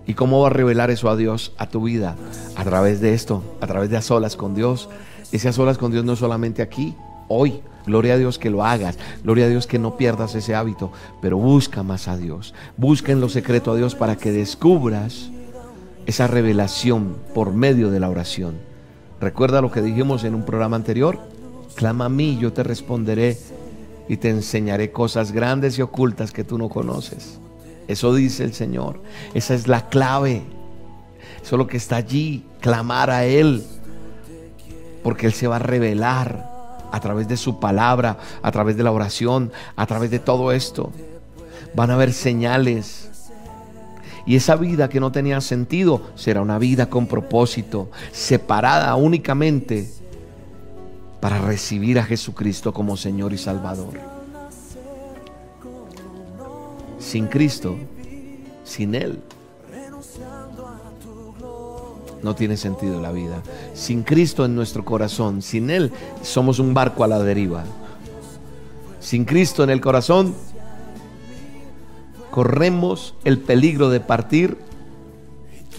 ¿Y 0.07 0.13
cómo 0.13 0.43
va 0.43 0.49
a 0.49 0.51
revelar 0.51 0.91
eso 0.91 1.09
a 1.09 1.17
Dios, 1.17 1.55
a 1.57 1.71
tu 1.71 1.85
vida? 1.85 2.17
A 2.55 2.65
través 2.65 3.01
de 3.01 3.15
esto, 3.15 3.43
a 3.63 3.67
través 3.67 3.89
de 3.89 3.97
a 3.97 4.03
solas 4.03 4.37
con 4.37 4.55
Dios. 4.55 4.91
Ese 5.33 5.49
a 5.49 5.55
solas 5.55 5.79
con 5.79 5.91
Dios 5.91 6.05
no 6.05 6.13
es 6.13 6.19
solamente 6.19 6.61
aquí, 6.61 6.95
hoy. 7.29 7.61
Gloria 7.87 8.14
a 8.14 8.19
Dios 8.19 8.38
que 8.38 8.51
lo 8.51 8.64
hagas. 8.64 8.99
Gloria 9.23 9.47
a 9.47 9.49
Dios 9.49 9.67
que 9.67 9.79
no 9.79 9.97
pierdas 9.97 10.35
ese 10.35 10.55
hábito. 10.55 10.93
Pero 11.23 11.38
busca 11.38 11.83
más 11.83 12.09
a 12.09 12.17
Dios. 12.17 12.55
Busca 12.77 13.12
en 13.12 13.21
lo 13.21 13.29
secreto 13.29 13.73
a 13.73 13.77
Dios 13.77 13.95
para 13.95 14.17
que 14.17 14.31
descubras 14.31 15.31
esa 16.05 16.27
revelación 16.27 17.17
por 17.35 17.53
medio 17.53 17.91
de 17.91 18.01
la 18.01 18.11
oración. 18.11 18.57
Recuerda 19.21 19.61
lo 19.61 19.71
que 19.71 19.83
dijimos 19.83 20.25
en 20.25 20.35
un 20.35 20.45
programa 20.45 20.77
anterior. 20.77 21.19
Clama 21.75 22.07
a 22.07 22.09
mí, 22.09 22.38
yo 22.41 22.53
te 22.53 22.62
responderé 22.62 23.38
y 24.09 24.17
te 24.17 24.31
enseñaré 24.31 24.91
cosas 24.91 25.33
grandes 25.33 25.79
y 25.79 25.83
ocultas 25.83 26.33
que 26.33 26.45
tú 26.45 26.59
no 26.59 26.69
conoces. 26.69 27.38
Eso 27.88 28.14
dice 28.14 28.45
el 28.45 28.53
Señor. 28.53 29.03
Esa 29.35 29.55
es 29.55 29.67
la 29.67 29.88
clave. 29.88 30.43
Eso 31.43 31.57
es 31.57 31.59
lo 31.59 31.67
que 31.67 31.77
está 31.79 31.97
allí. 31.97 32.45
Clamar 32.61 33.11
a 33.11 33.25
Él. 33.25 33.64
Porque 35.03 35.27
Él 35.27 35.33
se 35.33 35.47
va 35.47 35.57
a 35.57 35.61
revelar 35.61 36.48
a 36.90 37.01
través 37.01 37.29
de 37.29 37.37
su 37.37 37.61
palabra, 37.61 38.18
a 38.42 38.51
través 38.51 38.77
de 38.77 38.83
la 38.83 38.92
oración, 38.92 39.53
a 39.77 39.87
través 39.87 40.11
de 40.11 40.18
todo 40.18 40.53
esto. 40.53 40.92
Van 41.74 41.90
a 41.90 41.94
haber 41.94 42.12
señales. 42.12 43.11
Y 44.27 44.37
esa 44.37 44.57
vida 44.57 44.88
que 44.88 45.01
no 45.01 45.11
tenía 45.11 45.40
sentido 45.40 46.03
será 46.14 46.42
una 46.42 46.59
vida 46.59 46.90
con 46.90 47.07
propósito, 47.07 47.90
separada 48.12 48.94
únicamente 48.94 49.90
para 51.20 51.40
recibir 51.40 51.98
a 51.98 52.05
Jesucristo 52.05 52.72
como 52.72 52.96
Señor 52.96 53.33
y 53.33 53.38
Salvador. 53.38 53.94
Sin 56.98 57.27
Cristo, 57.27 57.77
sin 58.64 58.94
Él, 58.94 59.22
no 62.23 62.35
tiene 62.35 62.57
sentido 62.57 63.01
la 63.01 63.13
vida. 63.13 63.43
Sin 63.75 64.03
Cristo 64.03 64.45
en 64.45 64.55
nuestro 64.55 64.85
corazón, 64.85 65.43
sin 65.43 65.71
Él, 65.71 65.93
somos 66.23 66.59
un 66.59 66.75
barco 66.75 67.05
a 67.05 67.09
la 67.09 67.19
deriva. 67.19 67.65
Sin 69.01 69.25
Cristo 69.25 69.65
en 69.65 69.71
el 69.71 69.81
corazón, 69.81 70.35
corremos 72.31 73.15
el 73.25 73.39
peligro 73.39 73.91
de 73.91 74.01
partir 74.01 74.59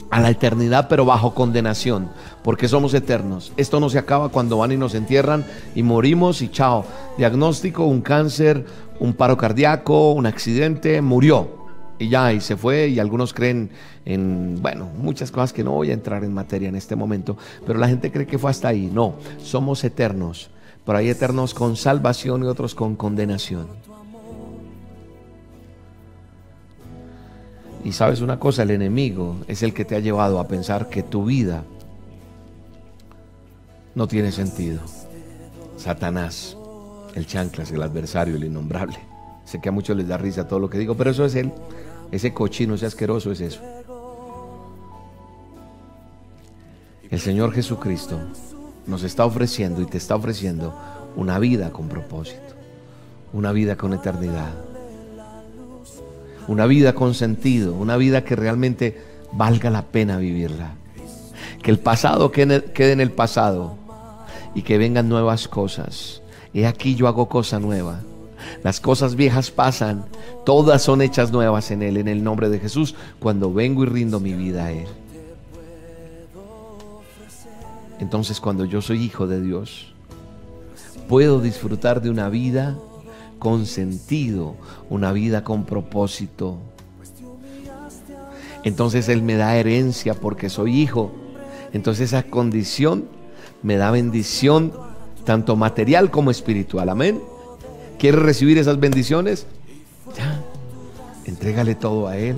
a 0.10 0.20
la 0.20 0.32
eternidad, 0.32 0.88
pero 0.90 1.06
bajo 1.06 1.36
condenación, 1.36 2.10
porque 2.44 2.68
somos 2.68 2.94
eternos. 2.94 3.52
Esto 3.58 3.80
no 3.80 3.90
se 3.90 4.00
acaba 4.00 4.30
cuando 4.30 4.58
van 4.58 4.72
y 4.72 4.78
nos 4.78 4.96
entierran 4.96 5.46
y 5.76 5.84
morimos 5.84 6.42
y 6.42 6.50
chao. 6.50 6.86
Diagnóstico, 7.18 7.86
un 7.86 8.02
cáncer, 8.02 8.66
un 9.00 9.14
paro 9.14 9.38
cardíaco, 9.38 10.14
un 10.14 10.26
accidente, 10.26 11.02
murió. 11.02 11.60
Y 12.00 12.10
ya, 12.10 12.34
y 12.34 12.40
se 12.40 12.56
fue, 12.56 12.88
y 12.88 13.00
algunos 13.00 13.34
creen 13.34 13.72
en, 14.10 14.58
bueno, 14.60 14.90
muchas 14.98 15.30
cosas 15.30 15.54
que 15.54 15.64
no 15.64 15.72
voy 15.72 15.92
a 15.92 15.94
entrar 15.94 16.24
en 16.24 16.34
materia 16.34 16.68
en 16.68 16.76
este 16.76 16.96
momento, 16.96 17.38
pero 17.66 17.78
la 17.78 17.88
gente 17.88 18.12
cree 18.12 18.26
que 18.26 18.40
fue 18.40 18.50
hasta 18.50 18.70
ahí. 18.70 18.90
No, 18.92 19.14
somos 19.38 19.84
eternos, 19.84 20.50
pero 20.84 20.98
hay 20.98 21.10
eternos 21.10 21.54
con 21.54 21.76
salvación 21.76 22.44
y 22.44 22.48
otros 22.48 22.74
con 22.74 22.96
condenación. 22.96 23.68
Y 27.86 27.92
sabes 27.92 28.22
una 28.22 28.40
cosa, 28.40 28.64
el 28.64 28.72
enemigo 28.72 29.38
es 29.48 29.62
el 29.62 29.76
que 29.76 29.86
te 29.86 29.96
ha 29.96 30.00
llevado 30.00 30.40
a 30.40 30.48
pensar 30.48 30.90
que 30.90 31.04
tu 31.04 31.26
vida 31.26 31.64
no 33.94 34.08
tiene 34.08 34.32
sentido. 34.32 34.82
Satanás, 35.78 36.58
el 37.14 37.28
chanclas, 37.28 37.72
el 37.72 37.84
adversario, 37.84 38.36
el 38.36 38.44
innombrable. 38.44 38.98
Sé 39.46 39.62
que 39.62 39.70
a 39.70 39.72
muchos 39.72 39.96
les 39.96 40.08
da 40.08 40.18
risa 40.18 40.48
todo 40.48 40.60
lo 40.60 40.70
que 40.70 40.80
digo, 40.80 40.96
pero 40.96 41.12
eso 41.12 41.26
es 41.26 41.36
él. 41.36 41.52
Ese 42.12 42.34
cochino, 42.34 42.74
ese 42.74 42.88
asqueroso 42.88 43.32
es 43.32 43.42
eso. 43.42 43.62
El 47.12 47.20
Señor 47.20 47.54
Jesucristo 47.54 48.20
nos 48.86 49.02
está 49.02 49.26
ofreciendo 49.26 49.82
y 49.82 49.88
te 49.88 49.98
está 49.98 50.16
ofreciendo 50.16 50.76
una 51.16 51.40
vida 51.40 51.72
con 51.72 51.88
propósito, 51.88 52.54
una 53.34 53.52
vida 53.52 53.76
con 53.76 53.96
eternidad, 53.96 54.54
una 56.48 56.68
vida 56.68 56.94
con 56.94 57.16
sentido, 57.16 57.74
una 57.74 57.98
vida 57.98 58.24
que 58.24 58.36
realmente 58.36 59.02
valga 59.32 59.72
la 59.72 59.88
pena 59.88 60.18
vivirla. 60.18 60.76
Que 61.64 61.72
el 61.72 61.80
pasado 61.80 62.32
quede 62.32 62.92
en 62.92 63.02
el 63.02 63.12
pasado 63.12 63.76
y 64.54 64.62
que 64.62 64.78
vengan 64.78 65.10
nuevas 65.10 65.48
cosas. 65.48 66.22
He 66.54 66.68
aquí 66.68 66.94
yo 66.94 67.08
hago 67.08 67.28
cosa 67.28 67.60
nueva. 67.60 68.02
Las 68.64 68.80
cosas 68.80 69.16
viejas 69.16 69.50
pasan, 69.50 70.06
todas 70.46 70.84
son 70.84 71.02
hechas 71.02 71.32
nuevas 71.32 71.72
en 71.72 71.82
Él, 71.82 71.98
en 71.98 72.08
el 72.08 72.24
nombre 72.24 72.50
de 72.50 72.60
Jesús, 72.60 72.94
cuando 73.20 73.52
vengo 73.52 73.82
y 73.84 73.88
rindo 73.88 74.20
mi 74.20 74.34
vida 74.34 74.66
a 74.66 74.72
Él. 74.72 74.88
Entonces 78.00 78.40
cuando 78.40 78.66
yo 78.66 78.82
soy 78.82 79.04
hijo 79.04 79.28
de 79.28 79.42
Dios, 79.42 79.94
puedo 81.08 81.42
disfrutar 81.42 82.02
de 82.02 82.10
una 82.10 82.30
vida 82.30 82.78
con 83.40 83.66
sentido, 83.66 84.56
una 84.90 85.12
vida 85.12 85.44
con 85.44 85.66
propósito. 85.66 86.58
Entonces 88.64 89.10
Él 89.10 89.22
me 89.22 89.36
da 89.36 89.56
herencia 89.56 90.14
porque 90.14 90.50
soy 90.50 90.80
hijo. 90.80 91.12
Entonces 91.74 92.14
esa 92.14 92.24
condición 92.24 93.06
me 93.64 93.78
da 93.78 93.92
bendición 93.92 94.72
tanto 95.26 95.56
material 95.56 96.12
como 96.12 96.32
espiritual. 96.32 96.90
Amén. 96.90 97.22
¿Quieres 97.98 98.22
recibir 98.22 98.58
esas 98.58 98.80
bendiciones? 98.80 99.46
Ya, 100.18 100.42
entrégale 101.26 101.76
todo 101.76 102.08
a 102.08 102.18
Él. 102.18 102.38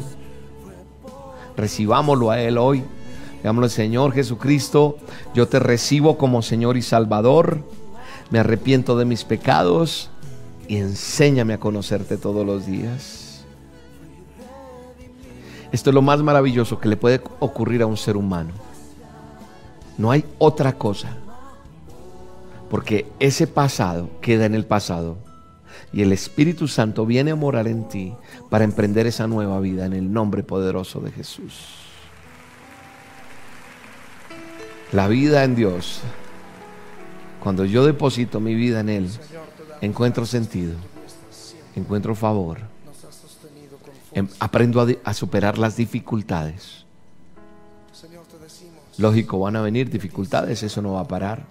Recibámoslo 1.56 2.32
a 2.32 2.41
Él 2.41 2.58
hoy. 2.58 2.84
Digámosle, 3.41 3.69
Señor 3.69 4.13
Jesucristo, 4.13 4.97
yo 5.34 5.47
te 5.47 5.58
recibo 5.58 6.17
como 6.17 6.43
Señor 6.43 6.77
y 6.77 6.84
Salvador. 6.84 7.63
Me 8.30 8.38
arrepiento 8.38 8.95
de 8.97 9.06
mis 9.06 9.23
pecados 9.23 10.12
y 10.67 10.77
enséñame 10.77 11.54
a 11.54 11.60
conocerte 11.60 12.17
todos 12.17 12.45
los 12.45 12.67
días. 12.67 13.43
Esto 15.71 15.89
es 15.89 15.93
lo 15.93 16.04
más 16.04 16.21
maravilloso 16.21 16.80
que 16.80 16.88
le 16.88 16.97
puede 16.97 17.21
ocurrir 17.39 17.82
a 17.82 17.88
un 17.88 17.97
ser 17.97 18.15
humano. 18.15 18.51
No 19.97 20.12
hay 20.12 20.23
otra 20.38 20.73
cosa. 20.73 21.17
Porque 22.69 23.08
ese 23.19 23.47
pasado 23.47 24.10
queda 24.21 24.45
en 24.45 24.54
el 24.54 24.65
pasado. 24.65 25.17
Y 25.91 26.04
el 26.04 26.13
Espíritu 26.13 26.67
Santo 26.67 27.06
viene 27.08 27.32
a 27.32 27.36
morar 27.36 27.67
en 27.67 27.89
ti 27.89 28.13
para 28.49 28.65
emprender 28.65 29.08
esa 29.08 29.25
nueva 29.27 29.60
vida 29.60 29.86
en 29.86 29.93
el 29.93 30.13
nombre 30.13 30.43
poderoso 30.43 30.99
de 30.99 31.12
Jesús. 31.12 31.81
La 34.91 35.08
vida 35.08 35.45
en 35.45 35.56
Dios, 35.56 36.01
cuando 37.41 37.63
yo 37.63 37.86
deposito 37.86 38.41
mi 38.41 38.56
vida 38.56 38.82
en 38.82 38.89
Él, 38.89 39.10
encuentro 39.80 40.25
sentido, 40.25 40.73
encuentro 41.77 42.13
favor, 42.13 42.60
em- 44.12 44.27
aprendo 44.39 44.86
a, 45.04 45.13
superar 45.13 45.58
las 45.58 45.77
dificultades. 45.77 46.86
Lógico, 48.97 49.39
van 49.39 49.56
a 49.56 49.62
venir 49.62 49.89
dificultades, 49.89 50.62
eso 50.62 50.82
no 50.82 50.93
va 50.93 51.01
a 51.01 51.08
parar. 51.08 51.45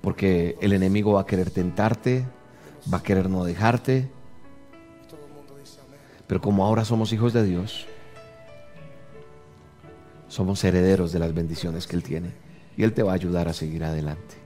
Porque 0.00 0.56
el 0.60 0.72
enemigo 0.72 1.12
va 1.12 1.20
a 1.20 1.26
querer 1.26 1.50
tentarte, 1.50 2.26
va 2.92 2.98
a 2.98 3.02
querer 3.04 3.30
no 3.30 3.44
dejarte. 3.44 4.10
Pero 6.26 6.40
como 6.40 6.66
ahora 6.66 6.84
somos 6.84 7.12
hijos 7.12 7.32
de 7.32 7.44
Dios, 7.44 7.86
somos 10.28 10.62
herederos 10.64 11.12
de 11.12 11.18
las 11.18 11.34
bendiciones 11.34 11.86
que 11.86 11.96
Él 11.96 12.02
tiene. 12.02 12.32
Y 12.76 12.84
Él 12.84 12.92
te 12.92 13.02
va 13.02 13.12
a 13.12 13.16
ayudar 13.16 13.48
a 13.48 13.52
seguir 13.52 13.84
adelante. 13.84 14.36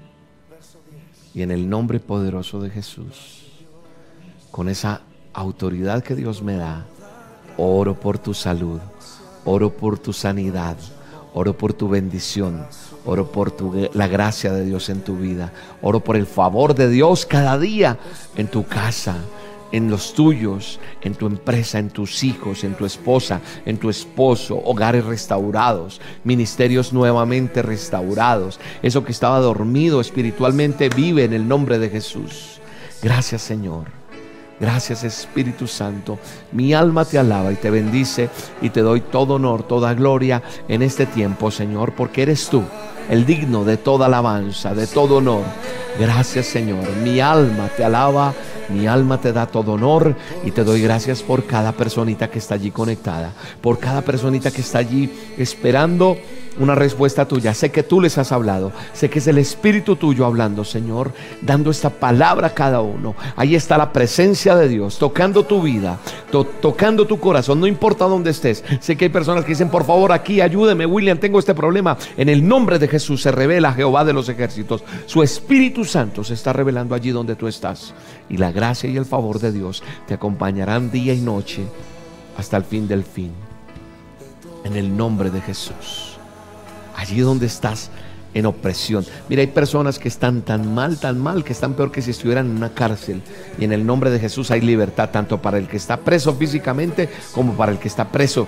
Y 1.34 1.42
en 1.42 1.50
el 1.50 1.68
nombre 1.68 2.00
poderoso 2.00 2.60
de 2.60 2.70
Jesús, 2.70 3.42
con 4.50 4.68
esa 4.68 5.02
autoridad 5.32 6.02
que 6.02 6.14
Dios 6.14 6.42
me 6.42 6.56
da, 6.56 6.86
oro 7.56 7.98
por 7.98 8.18
tu 8.18 8.34
salud, 8.34 8.80
oro 9.44 9.70
por 9.70 9.98
tu 9.98 10.12
sanidad, 10.12 10.76
oro 11.34 11.56
por 11.56 11.72
tu 11.72 11.88
bendición, 11.88 12.66
oro 13.04 13.30
por 13.30 13.50
tu, 13.50 13.88
la 13.94 14.08
gracia 14.08 14.52
de 14.52 14.64
Dios 14.64 14.88
en 14.88 15.02
tu 15.02 15.16
vida, 15.16 15.52
oro 15.80 16.00
por 16.00 16.16
el 16.16 16.26
favor 16.26 16.74
de 16.74 16.88
Dios 16.88 17.26
cada 17.26 17.58
día 17.58 17.98
en 18.36 18.48
tu 18.48 18.66
casa, 18.66 19.16
en 19.72 19.90
los 19.90 20.14
tuyos, 20.14 20.78
en 21.00 21.14
tu 21.14 21.26
empresa, 21.26 21.78
en 21.78 21.90
tus 21.90 22.22
hijos, 22.22 22.62
en 22.62 22.74
tu 22.74 22.84
esposa, 22.84 23.40
en 23.66 23.78
tu 23.78 23.90
esposo, 23.90 24.60
hogares 24.64 25.04
restaurados, 25.04 26.00
ministerios 26.24 26.92
nuevamente 26.92 27.62
restaurados. 27.62 28.60
Eso 28.82 29.04
que 29.04 29.12
estaba 29.12 29.40
dormido 29.40 30.00
espiritualmente 30.00 30.88
vive 30.90 31.24
en 31.24 31.32
el 31.32 31.48
nombre 31.48 31.78
de 31.78 31.88
Jesús. 31.88 32.60
Gracias 33.02 33.42
Señor. 33.42 34.02
Gracias 34.60 35.02
Espíritu 35.02 35.66
Santo. 35.66 36.20
Mi 36.52 36.72
alma 36.72 37.04
te 37.04 37.18
alaba 37.18 37.52
y 37.52 37.56
te 37.56 37.70
bendice 37.70 38.30
y 38.60 38.70
te 38.70 38.80
doy 38.80 39.00
todo 39.00 39.34
honor, 39.34 39.66
toda 39.66 39.92
gloria 39.94 40.40
en 40.68 40.82
este 40.82 41.04
tiempo, 41.06 41.50
Señor, 41.50 41.94
porque 41.96 42.22
eres 42.22 42.48
tú 42.48 42.62
el 43.12 43.26
digno 43.26 43.62
de 43.62 43.76
toda 43.76 44.06
alabanza, 44.06 44.74
de 44.74 44.86
todo 44.86 45.18
honor. 45.18 45.44
Gracias 46.00 46.46
Señor. 46.46 46.88
Mi 47.04 47.20
alma 47.20 47.68
te 47.76 47.84
alaba 47.84 48.32
mi 48.68 48.86
alma 48.86 49.20
te 49.20 49.32
da 49.32 49.46
todo 49.46 49.72
honor 49.72 50.14
y 50.44 50.50
te 50.50 50.64
doy 50.64 50.80
gracias 50.80 51.22
por 51.22 51.44
cada 51.44 51.72
personita 51.72 52.30
que 52.30 52.38
está 52.38 52.54
allí 52.54 52.70
conectada, 52.70 53.32
por 53.60 53.78
cada 53.78 54.02
personita 54.02 54.50
que 54.50 54.60
está 54.60 54.78
allí 54.78 55.10
esperando 55.36 56.16
una 56.58 56.74
respuesta 56.74 57.26
tuya. 57.26 57.54
Sé 57.54 57.70
que 57.70 57.82
tú 57.82 58.00
les 58.00 58.18
has 58.18 58.30
hablado. 58.30 58.72
Sé 58.92 59.08
que 59.08 59.20
es 59.20 59.26
el 59.26 59.38
Espíritu 59.38 59.96
tuyo 59.96 60.26
hablando, 60.26 60.64
Señor, 60.64 61.12
dando 61.40 61.70
esta 61.70 61.90
palabra 61.90 62.48
a 62.48 62.54
cada 62.54 62.80
uno. 62.80 63.14
Ahí 63.36 63.54
está 63.54 63.78
la 63.78 63.92
presencia 63.92 64.54
de 64.54 64.68
Dios, 64.68 64.98
tocando 64.98 65.44
tu 65.44 65.62
vida, 65.62 65.98
tocando 66.60 67.06
tu 67.06 67.18
corazón, 67.18 67.60
no 67.60 67.66
importa 67.66 68.04
dónde 68.04 68.30
estés. 68.30 68.64
Sé 68.80 68.96
que 68.96 69.06
hay 69.06 69.10
personas 69.10 69.44
que 69.44 69.52
dicen, 69.52 69.70
por 69.70 69.84
favor, 69.84 70.12
aquí 70.12 70.40
ayúdeme, 70.40 70.86
William, 70.86 71.18
tengo 71.18 71.38
este 71.38 71.54
problema. 71.54 71.96
En 72.16 72.28
el 72.28 72.46
nombre 72.46 72.78
de 72.78 72.88
Jesús 72.88 73.01
se 73.02 73.32
revela 73.32 73.72
Jehová 73.72 74.04
de 74.04 74.12
los 74.12 74.28
ejércitos. 74.28 74.82
Su 75.06 75.22
Espíritu 75.22 75.84
Santo 75.84 76.24
se 76.24 76.34
está 76.34 76.52
revelando 76.52 76.94
allí 76.94 77.10
donde 77.10 77.36
tú 77.36 77.48
estás. 77.48 77.94
Y 78.28 78.36
la 78.36 78.52
gracia 78.52 78.88
y 78.88 78.96
el 78.96 79.04
favor 79.04 79.38
de 79.38 79.52
Dios 79.52 79.82
te 80.06 80.14
acompañarán 80.14 80.90
día 80.90 81.14
y 81.14 81.20
noche 81.20 81.62
hasta 82.36 82.56
el 82.56 82.64
fin 82.64 82.88
del 82.88 83.04
fin. 83.04 83.32
En 84.64 84.76
el 84.76 84.96
nombre 84.96 85.30
de 85.30 85.40
Jesús 85.40 86.12
allí 86.96 87.20
donde 87.20 87.46
estás 87.46 87.90
en 88.34 88.46
opresión. 88.46 89.04
Mira, 89.28 89.40
hay 89.40 89.48
personas 89.48 89.98
que 89.98 90.08
están 90.08 90.42
tan 90.42 90.72
mal, 90.74 90.98
tan 90.98 91.18
mal, 91.18 91.44
que 91.44 91.52
están 91.52 91.74
peor 91.74 91.92
que 91.92 92.00
si 92.00 92.12
estuvieran 92.12 92.46
en 92.46 92.56
una 92.56 92.70
cárcel. 92.70 93.20
Y 93.58 93.64
en 93.64 93.72
el 93.72 93.84
nombre 93.84 94.10
de 94.10 94.18
Jesús 94.18 94.50
hay 94.50 94.62
libertad 94.62 95.10
tanto 95.10 95.42
para 95.42 95.58
el 95.58 95.68
que 95.68 95.76
está 95.76 95.98
preso 95.98 96.34
físicamente 96.34 97.10
como 97.32 97.54
para 97.54 97.72
el 97.72 97.78
que 97.78 97.88
está 97.88 98.08
preso 98.08 98.46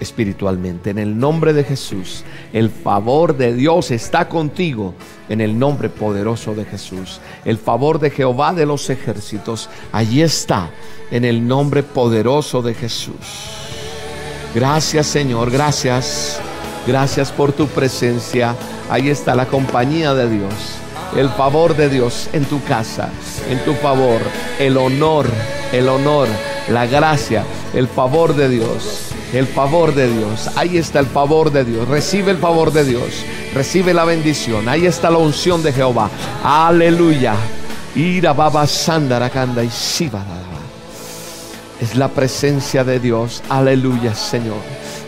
espiritualmente. 0.00 0.90
En 0.90 0.98
el 0.98 1.18
nombre 1.18 1.52
de 1.52 1.64
Jesús, 1.64 2.24
el 2.52 2.70
favor 2.70 3.36
de 3.36 3.54
Dios 3.54 3.90
está 3.90 4.28
contigo. 4.28 4.94
En 5.28 5.40
el 5.40 5.58
nombre 5.58 5.88
poderoso 5.88 6.54
de 6.54 6.64
Jesús. 6.64 7.20
El 7.44 7.58
favor 7.58 7.98
de 7.98 8.10
Jehová 8.10 8.54
de 8.54 8.66
los 8.66 8.88
ejércitos, 8.90 9.68
allí 9.92 10.22
está. 10.22 10.70
En 11.10 11.24
el 11.24 11.46
nombre 11.46 11.82
poderoso 11.82 12.62
de 12.62 12.74
Jesús. 12.74 13.14
Gracias 14.54 15.06
Señor, 15.06 15.50
gracias. 15.50 16.40
Gracias 16.86 17.30
por 17.30 17.52
tu 17.52 17.66
presencia. 17.66 18.54
Ahí 18.90 19.10
está 19.10 19.34
la 19.34 19.46
compañía 19.46 20.14
de 20.14 20.30
Dios. 20.30 20.54
El 21.16 21.28
favor 21.28 21.76
de 21.76 21.88
Dios 21.88 22.28
en 22.32 22.44
tu 22.44 22.62
casa, 22.64 23.10
en 23.50 23.58
tu 23.64 23.74
favor, 23.74 24.20
el 24.58 24.76
honor, 24.76 25.26
el 25.72 25.88
honor, 25.88 26.28
la 26.70 26.86
gracia, 26.86 27.44
el 27.74 27.88
favor 27.88 28.34
de 28.34 28.48
Dios, 28.48 29.07
el 29.32 29.46
favor 29.46 29.94
de 29.94 30.10
Dios. 30.10 30.50
Ahí 30.56 30.78
está 30.78 31.00
el 31.00 31.06
favor 31.06 31.52
de 31.52 31.64
Dios. 31.64 31.88
Recibe 31.88 32.30
el 32.30 32.38
favor 32.38 32.72
de 32.72 32.84
Dios. 32.84 33.24
Recibe 33.54 33.94
la 33.94 34.04
bendición. 34.04 34.68
Ahí 34.68 34.86
está 34.86 35.10
la 35.10 35.18
unción 35.18 35.62
de 35.62 35.72
Jehová. 35.72 36.10
Aleluya. 36.42 37.34
Ira 37.94 38.32
baba 38.32 38.66
sandarakanda 38.66 39.64
y 39.64 39.70
Es 41.80 41.96
la 41.96 42.08
presencia 42.08 42.84
de 42.84 43.00
Dios. 43.00 43.42
Aleluya, 43.48 44.14
Señor. 44.14 44.58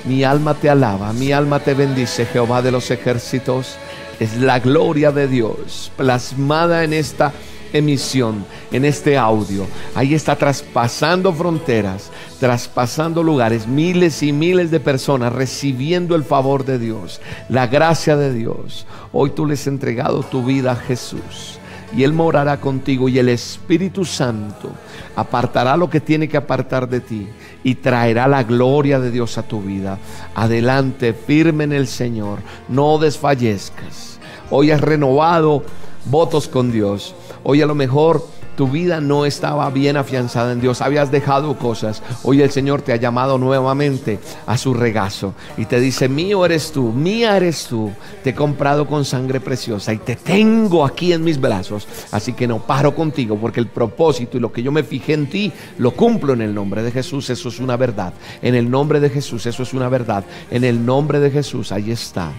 Mi 0.04 0.24
alma 0.24 0.54
te 0.54 0.70
alaba, 0.70 1.12
mi 1.12 1.30
alma 1.30 1.60
te 1.60 1.74
bendice, 1.74 2.24
Jehová 2.24 2.62
de 2.62 2.72
los 2.72 2.90
ejércitos. 2.90 3.76
Es 4.18 4.36
la 4.36 4.58
gloria 4.58 5.12
de 5.12 5.28
Dios 5.28 5.92
plasmada 5.96 6.84
en 6.84 6.92
esta 6.92 7.32
emisión, 7.72 8.44
en 8.70 8.84
este 8.84 9.16
audio. 9.16 9.66
Ahí 9.94 10.14
está 10.14 10.36
traspasando 10.36 11.32
fronteras, 11.32 12.10
traspasando 12.38 13.22
lugares, 13.22 13.66
miles 13.66 14.22
y 14.22 14.32
miles 14.32 14.70
de 14.70 14.80
personas 14.80 15.32
recibiendo 15.32 16.14
el 16.14 16.24
favor 16.24 16.64
de 16.64 16.78
Dios, 16.78 17.20
la 17.48 17.66
gracia 17.66 18.16
de 18.16 18.32
Dios. 18.32 18.86
Hoy 19.12 19.30
tú 19.30 19.46
les 19.46 19.60
has 19.60 19.66
entregado 19.66 20.22
tu 20.22 20.44
vida 20.44 20.72
a 20.72 20.76
Jesús 20.76 21.58
y 21.96 22.04
Él 22.04 22.12
morará 22.12 22.60
contigo 22.60 23.08
y 23.08 23.18
el 23.18 23.28
Espíritu 23.28 24.04
Santo 24.04 24.70
apartará 25.16 25.76
lo 25.76 25.90
que 25.90 26.00
tiene 26.00 26.28
que 26.28 26.36
apartar 26.36 26.88
de 26.88 27.00
ti 27.00 27.28
y 27.64 27.74
traerá 27.76 28.28
la 28.28 28.44
gloria 28.44 29.00
de 29.00 29.10
Dios 29.10 29.38
a 29.38 29.42
tu 29.42 29.60
vida. 29.60 29.98
Adelante, 30.34 31.12
firme 31.12 31.64
en 31.64 31.72
el 31.72 31.86
Señor, 31.86 32.38
no 32.68 32.98
desfallezcas. 32.98 34.18
Hoy 34.50 34.70
has 34.70 34.80
renovado 34.80 35.62
votos 36.06 36.48
con 36.48 36.72
Dios. 36.72 37.14
Hoy 37.42 37.62
a 37.62 37.66
lo 37.66 37.74
mejor 37.74 38.22
tu 38.60 38.68
vida 38.68 39.00
no 39.00 39.24
estaba 39.24 39.70
bien 39.70 39.96
afianzada 39.96 40.52
en 40.52 40.60
Dios, 40.60 40.82
habías 40.82 41.10
dejado 41.10 41.56
cosas. 41.56 42.02
Hoy 42.24 42.42
el 42.42 42.50
Señor 42.50 42.82
te 42.82 42.92
ha 42.92 42.96
llamado 42.96 43.38
nuevamente 43.38 44.18
a 44.46 44.58
su 44.58 44.74
regazo 44.74 45.32
y 45.56 45.64
te 45.64 45.80
dice, 45.80 46.10
mío 46.10 46.44
eres 46.44 46.70
tú, 46.70 46.92
mía 46.92 47.38
eres 47.38 47.64
tú, 47.64 47.90
te 48.22 48.30
he 48.30 48.34
comprado 48.34 48.86
con 48.86 49.06
sangre 49.06 49.40
preciosa 49.40 49.94
y 49.94 49.96
te 49.96 50.14
tengo 50.16 50.84
aquí 50.84 51.14
en 51.14 51.24
mis 51.24 51.40
brazos. 51.40 51.88
Así 52.12 52.34
que 52.34 52.46
no 52.46 52.58
paro 52.58 52.94
contigo 52.94 53.38
porque 53.40 53.60
el 53.60 53.68
propósito 53.68 54.36
y 54.36 54.40
lo 54.40 54.52
que 54.52 54.62
yo 54.62 54.72
me 54.72 54.82
fijé 54.82 55.14
en 55.14 55.30
ti 55.30 55.50
lo 55.78 55.92
cumplo 55.92 56.34
en 56.34 56.42
el 56.42 56.54
nombre 56.54 56.82
de 56.82 56.90
Jesús, 56.90 57.30
eso 57.30 57.48
es 57.48 57.60
una 57.60 57.78
verdad. 57.78 58.12
En 58.42 58.54
el 58.54 58.70
nombre 58.70 59.00
de 59.00 59.08
Jesús, 59.08 59.46
eso 59.46 59.62
es 59.62 59.72
una 59.72 59.88
verdad. 59.88 60.24
En 60.50 60.64
el 60.64 60.84
nombre 60.84 61.18
de 61.18 61.30
Jesús, 61.30 61.72
ahí 61.72 61.90
está. 61.92 62.30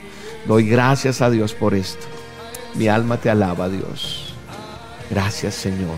Doy 0.47 0.69
gracias 0.69 1.21
a 1.21 1.31
Dios 1.31 1.53
por 1.53 1.73
esto. 1.73 2.05
Mi 2.75 2.87
alma 2.87 3.17
te 3.17 3.31
alaba, 3.31 3.69
Dios. 3.69 4.30
Gracias 5.11 5.53
Señor. 5.55 5.97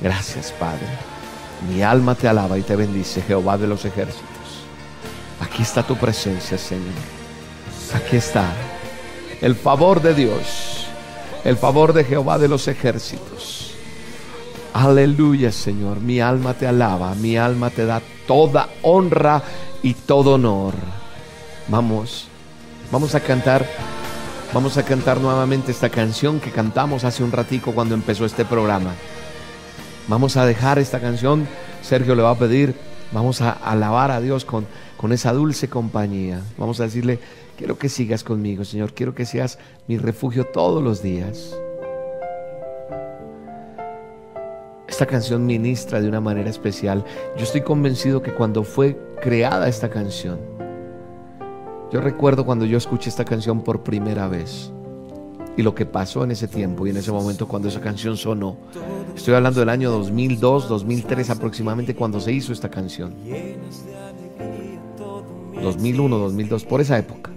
Gracias 0.00 0.52
Padre. 0.58 0.86
Mi 1.68 1.82
alma 1.82 2.14
te 2.14 2.28
alaba 2.28 2.58
y 2.58 2.62
te 2.62 2.76
bendice, 2.76 3.22
Jehová 3.22 3.58
de 3.58 3.66
los 3.66 3.84
ejércitos. 3.84 4.28
Aquí 5.40 5.62
está 5.62 5.82
tu 5.82 5.96
presencia, 5.96 6.56
Señor. 6.56 6.94
Aquí 7.94 8.16
está 8.16 8.44
el 9.40 9.54
favor 9.54 10.02
de 10.02 10.14
Dios, 10.14 10.86
el 11.44 11.56
favor 11.56 11.92
de 11.92 12.04
Jehová 12.04 12.38
de 12.38 12.48
los 12.48 12.68
ejércitos. 12.68 13.74
Aleluya, 14.72 15.52
Señor. 15.52 16.00
Mi 16.00 16.20
alma 16.20 16.54
te 16.54 16.66
alaba, 16.66 17.14
mi 17.14 17.36
alma 17.36 17.70
te 17.70 17.86
da 17.86 18.02
toda 18.26 18.68
honra 18.82 19.42
y 19.82 19.94
todo 19.94 20.34
honor. 20.34 20.74
Vamos, 21.68 22.28
vamos 22.90 23.14
a 23.14 23.20
cantar 23.20 23.66
Vamos 24.54 24.78
a 24.78 24.82
cantar 24.82 25.20
nuevamente 25.20 25.70
esta 25.70 25.90
canción 25.90 26.40
que 26.40 26.50
cantamos 26.50 27.04
hace 27.04 27.22
un 27.22 27.32
ratico 27.32 27.72
cuando 27.72 27.94
empezó 27.94 28.24
este 28.24 28.46
programa. 28.46 28.94
Vamos 30.08 30.38
a 30.38 30.46
dejar 30.46 30.78
esta 30.78 31.00
canción, 31.00 31.46
Sergio 31.82 32.14
le 32.14 32.22
va 32.22 32.30
a 32.30 32.38
pedir, 32.38 32.74
vamos 33.12 33.42
a 33.42 33.50
alabar 33.50 34.10
a 34.10 34.22
Dios 34.22 34.46
con, 34.46 34.66
con 34.96 35.12
esa 35.12 35.34
dulce 35.34 35.68
compañía. 35.68 36.40
Vamos 36.56 36.80
a 36.80 36.84
decirle, 36.84 37.18
quiero 37.58 37.76
que 37.76 37.90
sigas 37.90 38.24
conmigo, 38.24 38.64
Señor, 38.64 38.94
quiero 38.94 39.14
que 39.14 39.26
seas 39.26 39.58
mi 39.86 39.98
refugio 39.98 40.46
todos 40.46 40.82
los 40.82 41.02
días. 41.02 41.54
Esta 44.88 45.04
canción 45.04 45.44
ministra 45.44 46.00
de 46.00 46.08
una 46.08 46.22
manera 46.22 46.48
especial. 46.48 47.04
Yo 47.36 47.44
estoy 47.44 47.60
convencido 47.60 48.22
que 48.22 48.32
cuando 48.32 48.64
fue 48.64 48.98
creada 49.20 49.68
esta 49.68 49.90
canción, 49.90 50.57
yo 51.90 52.00
recuerdo 52.00 52.44
cuando 52.44 52.64
yo 52.64 52.76
escuché 52.76 53.08
esta 53.08 53.24
canción 53.24 53.62
por 53.62 53.82
primera 53.82 54.28
vez 54.28 54.70
y 55.56 55.62
lo 55.62 55.74
que 55.74 55.86
pasó 55.86 56.22
en 56.22 56.30
ese 56.30 56.46
tiempo 56.46 56.86
y 56.86 56.90
en 56.90 56.98
ese 56.98 57.10
momento 57.10 57.48
cuando 57.48 57.68
esa 57.68 57.80
canción 57.80 58.16
sonó. 58.16 58.56
Estoy 59.16 59.34
hablando 59.34 59.60
del 59.60 59.70
año 59.70 59.90
2002, 59.90 60.68
2003 60.68 61.30
aproximadamente 61.30 61.96
cuando 61.96 62.20
se 62.20 62.32
hizo 62.32 62.52
esta 62.52 62.70
canción. 62.70 63.14
2001, 65.60 66.18
2002, 66.18 66.64
por 66.64 66.80
esa 66.80 66.98
época. 66.98 67.32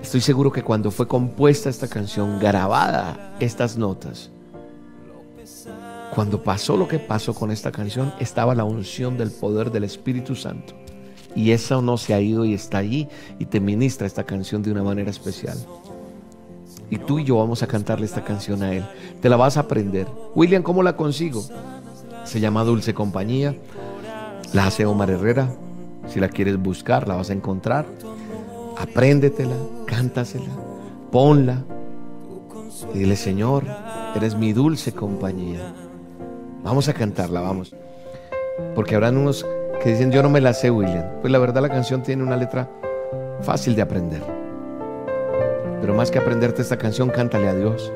Estoy 0.00 0.20
seguro 0.20 0.52
que 0.52 0.62
cuando 0.62 0.90
fue 0.90 1.08
compuesta 1.08 1.70
esta 1.70 1.88
canción, 1.88 2.38
grabada 2.38 3.34
estas 3.40 3.76
notas, 3.76 4.30
cuando 6.14 6.42
pasó 6.42 6.76
lo 6.76 6.86
que 6.86 6.98
pasó 6.98 7.34
con 7.34 7.50
esta 7.50 7.72
canción, 7.72 8.12
estaba 8.20 8.54
la 8.54 8.64
unción 8.64 9.16
del 9.16 9.30
poder 9.30 9.70
del 9.70 9.84
Espíritu 9.84 10.36
Santo. 10.36 10.81
Y 11.34 11.52
eso 11.52 11.80
no 11.82 11.96
se 11.96 12.14
ha 12.14 12.20
ido 12.20 12.44
y 12.44 12.54
está 12.54 12.78
allí 12.78 13.08
y 13.38 13.46
te 13.46 13.60
ministra 13.60 14.06
esta 14.06 14.24
canción 14.24 14.62
de 14.62 14.70
una 14.70 14.82
manera 14.82 15.10
especial. 15.10 15.56
Y 16.90 16.98
tú 16.98 17.18
y 17.18 17.24
yo 17.24 17.38
vamos 17.38 17.62
a 17.62 17.66
cantarle 17.66 18.04
esta 18.04 18.22
canción 18.22 18.62
a 18.62 18.74
él. 18.74 18.84
Te 19.20 19.30
la 19.30 19.36
vas 19.36 19.56
a 19.56 19.60
aprender. 19.60 20.06
William, 20.34 20.62
¿cómo 20.62 20.82
la 20.82 20.94
consigo? 20.94 21.42
Se 22.24 22.38
llama 22.38 22.64
Dulce 22.64 22.92
Compañía. 22.92 23.56
La 24.52 24.66
hace 24.66 24.84
Omar 24.84 25.10
Herrera. 25.10 25.48
Si 26.06 26.20
la 26.20 26.28
quieres 26.28 26.58
buscar, 26.58 27.08
la 27.08 27.16
vas 27.16 27.30
a 27.30 27.32
encontrar. 27.32 27.86
Apréndetela, 28.76 29.56
cántasela, 29.86 30.50
ponla. 31.10 31.64
Y 32.92 32.98
dile, 32.98 33.16
Señor, 33.16 33.64
eres 34.14 34.34
mi 34.34 34.52
dulce 34.52 34.92
compañía. 34.92 35.72
Vamos 36.62 36.88
a 36.88 36.92
cantarla, 36.94 37.40
vamos. 37.40 37.74
Porque 38.74 38.94
habrán 38.94 39.16
unos 39.16 39.46
que 39.82 39.90
dicen, 39.90 40.12
yo 40.12 40.22
no 40.22 40.30
me 40.30 40.40
la 40.40 40.54
sé, 40.54 40.70
William. 40.70 41.04
Pues 41.20 41.32
la 41.32 41.38
verdad 41.38 41.60
la 41.60 41.68
canción 41.68 42.02
tiene 42.02 42.22
una 42.22 42.36
letra 42.36 42.68
fácil 43.40 43.74
de 43.74 43.82
aprender. 43.82 44.22
Pero 45.80 45.94
más 45.94 46.10
que 46.10 46.18
aprenderte 46.18 46.62
esta 46.62 46.76
canción, 46.76 47.10
cántale 47.10 47.48
a 47.48 47.54
Dios. 47.54 47.92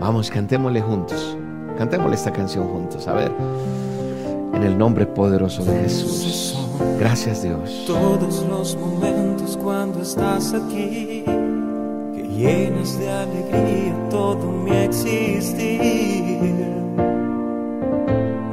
Vamos, 0.00 0.30
cantémosle 0.30 0.80
juntos. 0.80 1.36
Cantémosle 1.76 2.14
esta 2.14 2.32
canción 2.32 2.66
juntos. 2.68 3.06
A 3.06 3.12
ver, 3.12 3.30
en 4.54 4.62
el 4.62 4.78
nombre 4.78 5.06
poderoso 5.06 5.62
de 5.64 5.80
Jesús. 5.82 6.58
Gracias 6.98 7.42
Dios. 7.42 7.84
Todos 7.86 8.44
los 8.48 8.76
momentos 8.76 9.58
cuando 9.62 10.00
estás 10.00 10.54
aquí, 10.54 11.24
que 12.14 12.28
llenas 12.28 12.98
de 12.98 13.10
alegría 13.10 13.94
todo 14.08 14.50
mi 14.50 14.74
existir. 14.76 15.80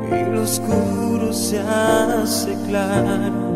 Y 0.09 0.37
oscuro 0.37 1.20
se 1.33 1.59
hace 1.59 2.57
claro 2.67 3.51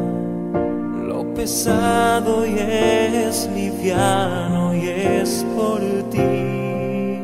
pesado 1.36 2.46
y 2.46 2.56
es 2.58 3.48
liviano 3.54 4.74
y 4.74 4.88
es 4.88 5.46
por 5.56 5.80
ti. 6.10 7.20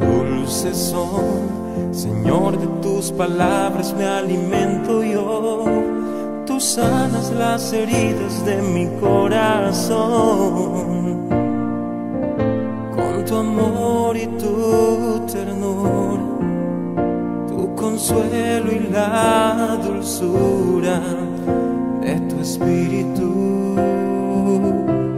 Dulces 0.00 0.76
son, 0.76 1.92
Señor, 1.92 2.58
de 2.58 2.66
tus 2.80 3.10
palabras 3.12 3.92
me 3.98 4.06
alimento 4.06 5.02
yo. 5.02 5.64
Tú 6.46 6.60
sanas 6.60 7.32
las 7.32 7.72
heridas 7.72 8.44
de 8.46 8.62
mi 8.62 8.86
corazón. 9.00 10.02
Con 12.96 13.24
tu 13.26 13.36
amor 13.36 14.16
y 14.16 14.26
tu 14.38 15.20
ternura 15.26 16.31
consuelo 17.92 18.72
y 18.72 18.88
la 18.90 19.78
dulzura 19.84 20.98
de 22.00 22.14
tu 22.28 22.40
espíritu, 22.40 23.28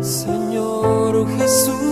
Señor 0.01 1.29
Jesús. 1.39 1.85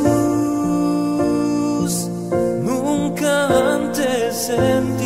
Nunca 2.64 3.32
antes 3.74 4.34
sentí 4.48 5.01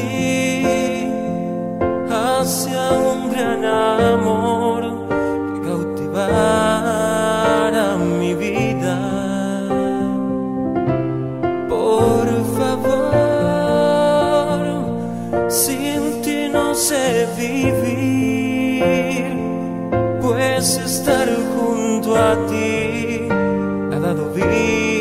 pues 20.66 20.78
estar 20.78 21.28
junto 21.54 22.16
a 22.16 22.34
ti. 22.48 23.28
Ha 23.30 24.00
dado 24.00 24.32
vida 24.32 24.95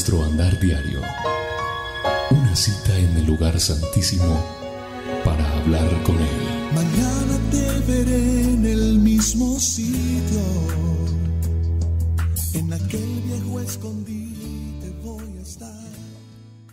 nuestro 0.00 0.24
andar 0.24 0.58
diario 0.58 1.02
una 2.30 2.56
cita 2.56 2.96
en 2.96 3.18
el 3.18 3.26
lugar 3.26 3.60
santísimo 3.60 4.42
para 5.22 5.44
hablar 5.58 5.90
con 6.04 6.16
Él. 6.16 6.72
Mañana 6.74 7.38
te 7.50 7.92
veré 7.92 8.44
en 8.44 8.64
el 8.64 8.98
mismo 8.98 9.60
sitio, 9.60 10.40
en 12.54 12.72
aquel 12.72 13.20
viejo 13.26 13.60
escondido. 13.60 13.99